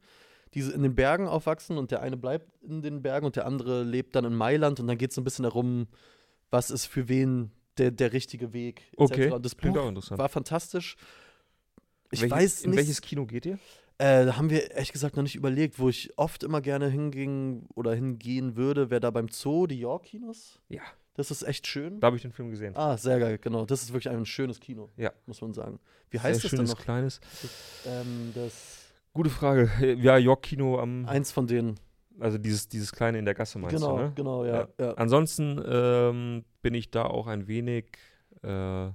[0.55, 3.85] die in den Bergen aufwachsen und der eine bleibt in den Bergen und der andere
[3.85, 4.81] lebt dann in Mailand.
[4.81, 5.87] Und dann geht es so ein bisschen darum,
[6.51, 8.83] was ist für wen der, der richtige Weg.
[8.93, 8.97] etc.
[8.99, 10.19] Okay, Und das Buch auch interessant.
[10.19, 10.97] war fantastisch.
[12.11, 12.77] Ich Welches- weiß in nicht.
[12.79, 13.59] welches Kino geht ihr?
[13.99, 17.67] Äh, da haben wir ehrlich gesagt noch nicht überlegt, wo ich oft immer gerne hinging
[17.75, 20.59] oder hingehen würde, wäre da beim Zoo, die York-Kinos.
[20.69, 20.83] Ja.
[21.15, 22.01] Das ist echt schön.
[22.01, 22.75] Da habe ich den Film gesehen.
[22.75, 23.67] Ah, sehr geil, genau.
[23.67, 25.13] Das ist wirklich ein schönes Kino, Ja.
[25.27, 25.79] muss man sagen.
[26.11, 26.81] Wie heißt Sehr das denn schönes, noch?
[26.81, 27.21] kleines.
[27.87, 28.79] Ähm, das
[29.13, 29.71] Gute Frage.
[30.01, 31.79] Ja, York Kino am, eins von denen.
[32.19, 34.13] also dieses, dieses kleine in der Gasse meinst genau, du, ne?
[34.15, 34.69] genau, ja.
[34.81, 34.93] ja.
[34.95, 37.87] Ansonsten ähm, bin ich da auch ein wenig,
[38.43, 38.91] äh,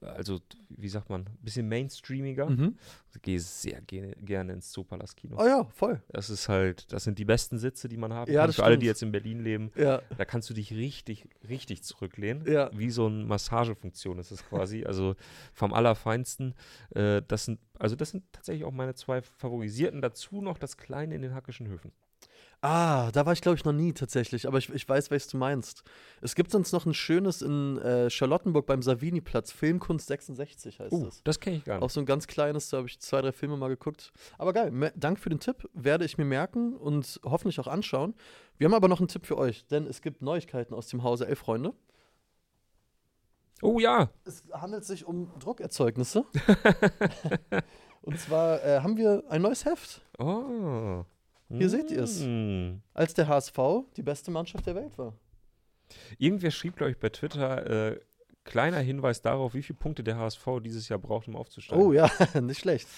[0.00, 2.48] also wie sagt man, ein bisschen mainstreamiger.
[2.48, 2.78] Mhm.
[3.14, 5.36] Ich gehe sehr ge gerne ins Zoopalast-Kino.
[5.38, 6.00] Oh ja, voll.
[6.08, 8.52] Das ist halt, das sind die besten Sitze, die man haben Ja, kann.
[8.52, 8.88] Für alle, die stimmt.
[8.88, 12.46] jetzt in Berlin leben, Ja, da kannst du dich richtig, richtig zurücklehnen.
[12.50, 12.70] Ja.
[12.72, 14.84] Wie so eine Massagefunktion ist es quasi.
[14.86, 15.16] also
[15.52, 16.54] vom Allerfeinsten.
[16.94, 20.00] Äh, das sind, also das sind tatsächlich auch meine zwei favorisierten.
[20.00, 21.90] Dazu noch das Kleine in den Hackischen Höfen.
[22.64, 25.36] Ah, da war ich glaube ich noch nie tatsächlich, aber ich, ich weiß, welches du
[25.36, 25.82] meinst.
[26.20, 31.04] Es gibt sonst noch ein schönes in äh, Charlottenburg beim Savini-Platz, Filmkunst 66 heißt Uh,
[31.06, 31.22] das.
[31.24, 31.92] das kenne ich gar Auch nicht.
[31.92, 34.12] so ein ganz kleines, da habe ich zwei, drei Filme mal geguckt.
[34.38, 38.14] Aber geil, me- Dank für den Tipp, werde ich mir merken und hoffentlich auch anschauen.
[38.58, 41.26] Wir haben aber noch einen Tipp für euch, denn es gibt Neuigkeiten aus dem Hause
[41.26, 41.74] Elf Freunde.
[43.60, 46.24] Oh ja, Es handelt sich um Druckerzeugnisse.
[48.02, 50.00] und zwar äh, haben wir ein neues Heft.
[50.20, 51.04] Oh.
[51.58, 52.20] Hier seht ihr es.
[52.20, 52.80] Mm.
[52.94, 53.58] Als der HSV
[53.96, 55.14] die beste Mannschaft der Welt war.
[56.18, 58.00] Irgendwer schrieb, glaube ich, bei Twitter, äh,
[58.44, 61.84] kleiner Hinweis darauf, wie viele Punkte der HSV dieses Jahr braucht, um aufzusteigen.
[61.84, 62.88] Oh ja, nicht schlecht.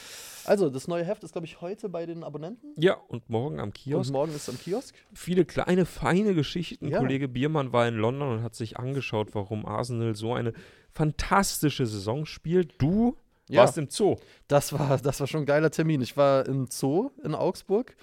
[0.47, 2.75] Also, das neue Heft ist, glaube ich, heute bei den Abonnenten.
[2.77, 4.13] Ja, und morgen am Und Kiosk.
[4.13, 4.95] morgen ist es am Kiosk.
[5.15, 6.89] Viele kleine, feine Geschichten.
[6.89, 6.99] Ja.
[6.99, 10.53] Kollege Biermann war in London und hat sich angeschaut, warum Arsenal so eine
[10.93, 12.75] fantastische Saison spielt.
[12.81, 13.17] Du
[13.49, 14.17] warst im Zoo.
[14.49, 16.01] Das war, das war schon ein geiler Termin.
[16.03, 17.97] Ich war im Zoo in Augsburg.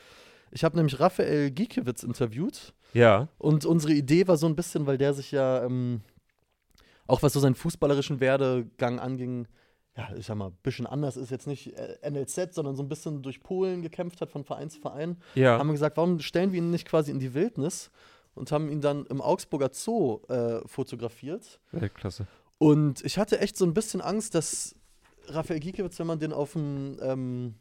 [0.52, 2.74] Ich habe nämlich Raphael Giekewitz interviewt.
[2.94, 3.30] Ja.
[3.38, 6.02] Und unsere Idee war so ein bisschen, weil der sich ja, ähm,
[7.08, 9.48] auch was so seinen fußballerischen Werdegang anging,
[9.96, 12.90] ja, ich sag mal, ein bisschen anders ist jetzt nicht äh, NLZ, sondern so ein
[12.90, 15.18] bisschen durch Polen gekämpft hat von Verein zu Verein.
[15.36, 15.58] Ja.
[15.58, 17.92] Haben wir gesagt, warum stellen wir ihn nicht quasi in die Wildnis?
[18.34, 21.60] Und haben ihn dann im Augsburger Zoo äh, fotografiert.
[21.74, 22.28] Weltklasse.
[22.58, 24.74] Und ich hatte echt so ein bisschen Angst, dass
[25.28, 27.56] Raphael Giekewitz, wenn man den auf dem, ähm,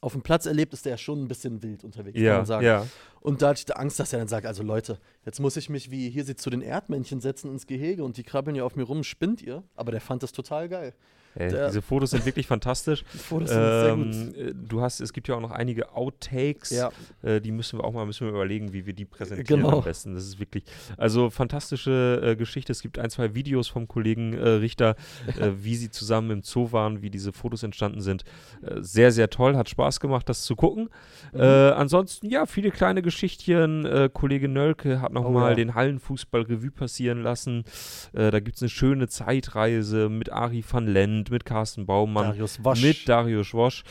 [0.00, 2.46] auf dem Platz erlebt, ist der ja schon ein bisschen wild unterwegs, kann Ja, man
[2.46, 2.64] sagen.
[2.64, 2.86] ja.
[3.20, 5.68] Und da hatte ich da Angst, dass er dann sagt, also Leute, jetzt muss ich
[5.68, 8.76] mich wie hier sie zu den Erdmännchen setzen ins Gehege und die krabbeln ja auf
[8.76, 9.62] mir rum, spinnt ihr?
[9.76, 10.94] Aber der fand das total geil.
[11.36, 13.04] Ey, Der- diese Fotos sind wirklich fantastisch.
[13.14, 14.06] Die Fotos sind sehr gut.
[14.06, 16.90] Ähm, äh, du hast, es gibt ja auch noch einige Outtakes, Ja.
[17.22, 19.78] äh, die müssen wir auch mal müssen wir überlegen, wie wir die präsentieren Genau.
[19.78, 20.14] am besten.
[20.14, 20.64] Das ist wirklich,
[20.96, 22.72] also fantastische äh, Geschichte.
[22.72, 24.96] Es gibt ein, zwei Videos vom Kollegen äh, Richter,
[25.38, 28.24] äh, wie sie zusammen im Zoo waren, wie diese Fotos entstanden sind.
[28.62, 30.88] Äh, sehr, sehr toll, hat Spaß gemacht, das zu gucken.
[31.32, 31.40] Mhm.
[31.40, 33.86] Äh, ansonsten, ja, viele kleine Geschichtchen.
[34.12, 35.54] Kollege Nölke hat nochmal Oh ja.
[35.54, 37.64] den Hallenfußball Revue passieren lassen.
[38.12, 42.82] Da gibt es eine schöne Zeitreise mit Ari van Lent, mit Carsten Baumann, Darius Wosch.
[42.82, 43.82] mit Darius Wosch.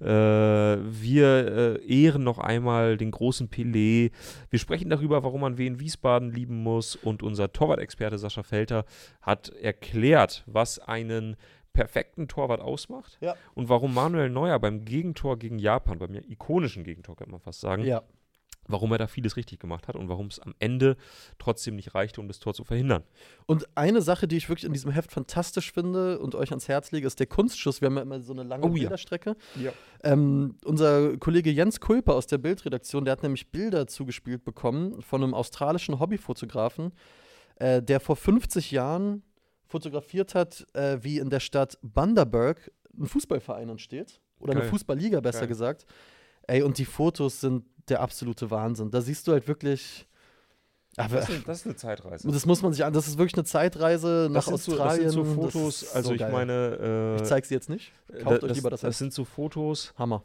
[0.00, 4.12] Äh, wir äh, ehren noch einmal den großen Pelé.
[4.50, 6.94] Wir sprechen darüber, warum man Wien Wiesbaden lieben muss.
[6.94, 8.84] Und unser Torwart-Experte Sascha Felter
[9.22, 11.36] hat erklärt, was einen
[11.72, 13.34] perfekten Torwart ausmacht Ja.
[13.54, 17.84] und warum Manuel Neuer beim Gegentor gegen Japan, beim ikonischen Gegentor kann man fast sagen,
[17.84, 18.02] Ja.
[18.68, 20.96] Warum er da vieles richtig gemacht hat und warum es am Ende
[21.38, 23.02] trotzdem nicht reichte, um das Tor zu verhindern.
[23.46, 26.90] Und eine Sache, die ich wirklich in diesem Heft fantastisch finde und euch ans Herz
[26.92, 27.80] lege, ist der Kunstschuss.
[27.80, 28.70] Wir haben ja immer so eine lange Oh.
[28.70, 29.36] Bilderstrecke.
[29.62, 29.72] Ja.
[30.02, 35.22] Ähm, unser Kollege Jens Kulper aus der Bildredaktion, der hat nämlich Bilder zugespielt bekommen von
[35.22, 36.92] einem australischen Hobbyfotografen,
[37.56, 39.22] äh, der vor 50 Jahren
[39.66, 44.20] fotografiert hat, äh, wie in der Stadt Bundaberg ein Fußballverein entsteht.
[44.38, 44.70] Oder eine Geil.
[44.70, 45.48] Fußballliga, besser Geil.
[45.48, 45.86] gesagt.
[46.46, 48.90] Ey, und die Fotos sind der absolute Wahnsinn.
[48.90, 50.06] Da siehst du halt wirklich.
[50.98, 52.28] Aber, Das ist, das ist eine Zeitreise.
[52.30, 52.92] das muss man sich an.
[52.94, 55.10] Das ist wirklich eine Zeitreise nach das sind, so, das Australien.
[55.10, 56.32] sind so Fotos, ist also so ich geil.
[56.32, 57.92] meine, äh, Ich zeige sie jetzt nicht.
[58.08, 60.22] äh, Kauft da- euch lieber das Das sind so Fotos, Hammer.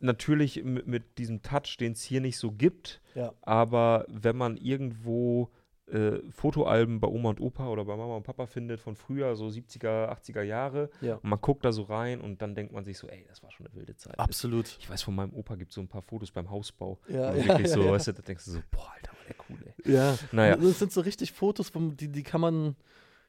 [0.00, 3.32] natürlich mit, mit diesem Touch, den es hier nicht so gibt, Ja.
[3.42, 5.48] aber wenn man irgendwo
[5.92, 9.46] äh, Fotoalben bei Oma und Opa oder bei Mama und Papa findet von früher, so
[9.46, 11.14] 70er, 80er Jahre, Ja.
[11.16, 13.50] und man guckt da so rein und dann denkt man sich so, ey, das war
[13.50, 14.18] schon eine wilde Zeit.
[14.18, 14.76] Absolut.
[14.80, 16.98] Ich weiß, von meinem Opa gibt es so ein paar Fotos beim Hausbau.
[17.08, 17.92] Ja, ja, wirklich ja, so, ja.
[17.92, 19.92] weißt du, da denkst du so, boah, Alter, war der cool, ey.
[19.94, 20.18] Ja.
[20.32, 20.56] Naja.
[20.56, 22.76] Das sind so richtig Fotos, vom, die, die kann man.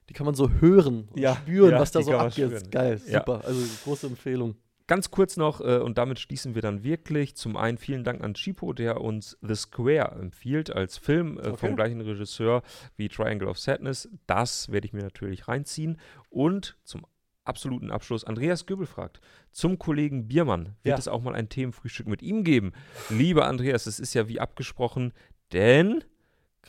[0.10, 2.72] Die kann man so hören und Ja, spüren, ja, was da so abgeht.
[2.72, 3.20] Geil, Ja.
[3.20, 3.46] super.
[3.46, 4.56] Also große Empfehlung.
[4.90, 7.36] Ganz kurz noch, äh, und damit schließen wir dann wirklich.
[7.36, 11.58] Zum einen vielen Dank an Chipo, der uns The Square empfiehlt als Film äh, Okay.
[11.58, 12.64] vom gleichen Regisseur
[12.98, 14.10] wie Triangle of Sadness.
[14.26, 16.00] Das werde ich mir natürlich reinziehen.
[16.32, 17.06] Und zum
[17.46, 19.22] absoluten Abschluss, Andreas Göbel fragt,
[19.52, 20.98] zum Kollegen Biermann, wird Ja.
[20.98, 22.74] es auch mal ein Themenfrühstück mit ihm geben?
[23.12, 25.14] Lieber Andreas, es ist ja wie abgesprochen,
[25.54, 26.04] denn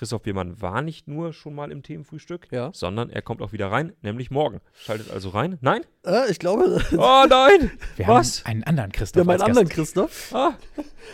[0.00, 2.70] Christoph Biermann war nicht nur schon mal im Themenfrühstück, Ja.
[2.72, 4.62] sondern er kommt auch wieder rein, nämlich morgen.
[4.72, 5.58] Schaltet also rein.
[5.60, 5.82] Nein?
[6.06, 7.70] Äh, ich glaube, Oh nein!
[7.96, 8.42] Wir Was?
[8.42, 9.76] haben einen anderen wir Christoph haben einen als anderen Gast.
[9.76, 10.34] Christoph.
[10.34, 10.54] Ah,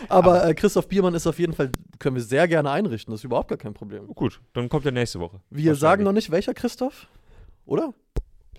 [0.08, 3.10] Aber äh, Christoph Biermann ist auf jeden Fall, können wir sehr gerne einrichten.
[3.10, 4.06] Das ist überhaupt gar kein Problem.
[4.06, 5.40] gut, dann kommt er nächste Woche.
[5.50, 7.08] Wir sagen noch nicht, welcher Christoph?
[7.64, 7.92] Oder?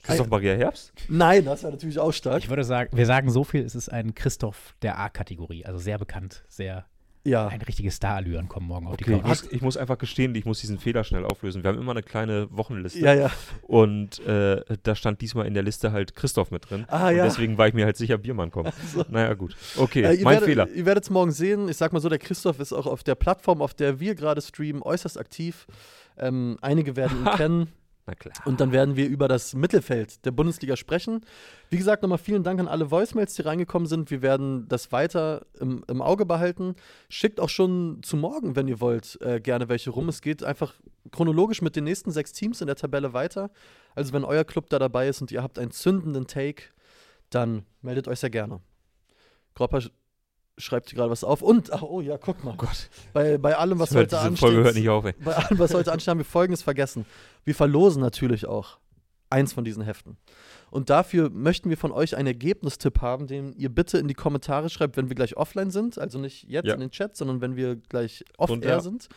[0.04, 0.92] Christoph Maria Herbst?
[1.08, 2.40] Nein, das wäre natürlich auch stark.
[2.44, 5.98] Ich würde sagen, wir sagen so viel, es ist ein Christoph der A-Kategorie, also sehr
[5.98, 6.86] bekannt, sehr
[7.28, 7.48] Ja.
[7.48, 9.28] ein richtiges Star-Allüren kommen morgen auf die Okay, ich Couch.
[9.30, 11.64] muss, ich muss einfach gestehen, ich muss diesen Fehler schnell auflösen.
[11.64, 13.00] Wir haben immer eine kleine Wochenliste.
[13.00, 13.32] Ja, ja.
[13.64, 16.86] Und äh, da stand diesmal in der Liste halt Christoph mit drin.
[16.88, 17.24] Ah, und ja.
[17.26, 18.74] deswegen war ich mir halt sicher, Biermann kommt.
[19.10, 19.56] Naja, gut.
[19.78, 20.68] Okay, Äh, mein werdet, Fehler.
[20.70, 21.68] Ihr werdet es morgen sehen.
[21.70, 24.42] Ich sag mal so, der Christoph ist auch auf der Plattform, auf der wir gerade
[24.42, 25.68] streamen, äußerst aktiv.
[26.18, 27.68] Ähm, einige werden ihn kennen.
[28.08, 28.34] Na klar.
[28.46, 31.26] Und dann werden wir über das Mittelfeld der Bundesliga sprechen.
[31.70, 34.10] Wie gesagt, nochmal vielen Dank an alle Voicemails, die reingekommen sind.
[34.10, 36.76] Wir werden das weiter im, im Auge behalten.
[37.10, 40.08] Schickt auch schon zu morgen, wenn ihr wollt, äh, gerne welche rum.
[40.08, 40.74] Es geht einfach
[41.12, 43.52] chronologisch mit den nächsten sechs Teams in der Tabelle weiter.
[43.94, 46.64] Also wenn euer Club da dabei ist und ihr habt einen zündenden Take,
[47.30, 48.62] dann meldet euch sehr gerne.
[49.54, 49.82] Gropper
[50.58, 51.42] schreibt gerade was auf.
[51.42, 52.56] Und, ach, oh ja, guck mal.
[52.58, 54.40] Gott, Bei, bei allem, was heute ansteht.
[54.40, 55.14] Folge hört nicht auf, ey.
[55.24, 57.06] Bei allem, was heute ansteht, haben wir Folgendes vergessen.
[57.44, 58.80] Wir verlosen natürlich auch
[59.30, 60.18] eins von diesen Heften.
[60.72, 64.70] Und dafür möchten wir von euch einen Ergebnistipp haben, den ihr bitte in die Kommentare
[64.70, 65.98] schreibt, wenn wir gleich offline sind.
[65.98, 66.74] Also nicht jetzt Ja.
[66.74, 68.80] in den Chat, sondern wenn wir gleich off-air ja.
[68.80, 69.10] sind.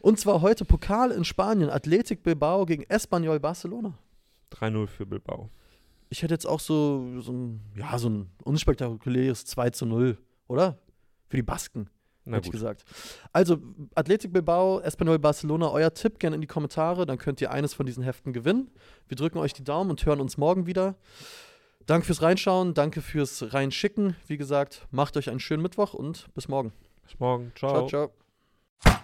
[0.00, 3.94] Und zwar heute Pokal in Spanien, Athletic Bilbao gegen Espanyol Barcelona.
[4.52, 5.48] 3-0 für Bilbao.
[6.10, 10.18] Ich hätte jetzt auch so, so ein, ja, so ein unspektakuläres 2 zu 0,
[10.52, 10.78] oder?
[11.28, 11.88] Für die Basken.
[12.24, 12.84] Hätte ich gesagt.
[13.32, 13.58] Also,
[13.96, 17.84] Athletic Bilbao, Espanyol Barcelona, euer Tipp gerne in die Kommentare, dann könnt ihr eines von
[17.84, 18.70] diesen Heften gewinnen.
[19.08, 20.94] Wir drücken euch die Daumen und hören uns morgen wieder.
[21.86, 24.14] Danke fürs Reinschauen, danke fürs Reinschicken.
[24.28, 26.72] Wie gesagt, macht euch einen schönen Mittwoch und bis morgen.
[27.02, 27.50] Bis morgen.
[27.56, 27.88] ciao.
[27.88, 28.10] ciao.
[28.84, 29.02] ciao.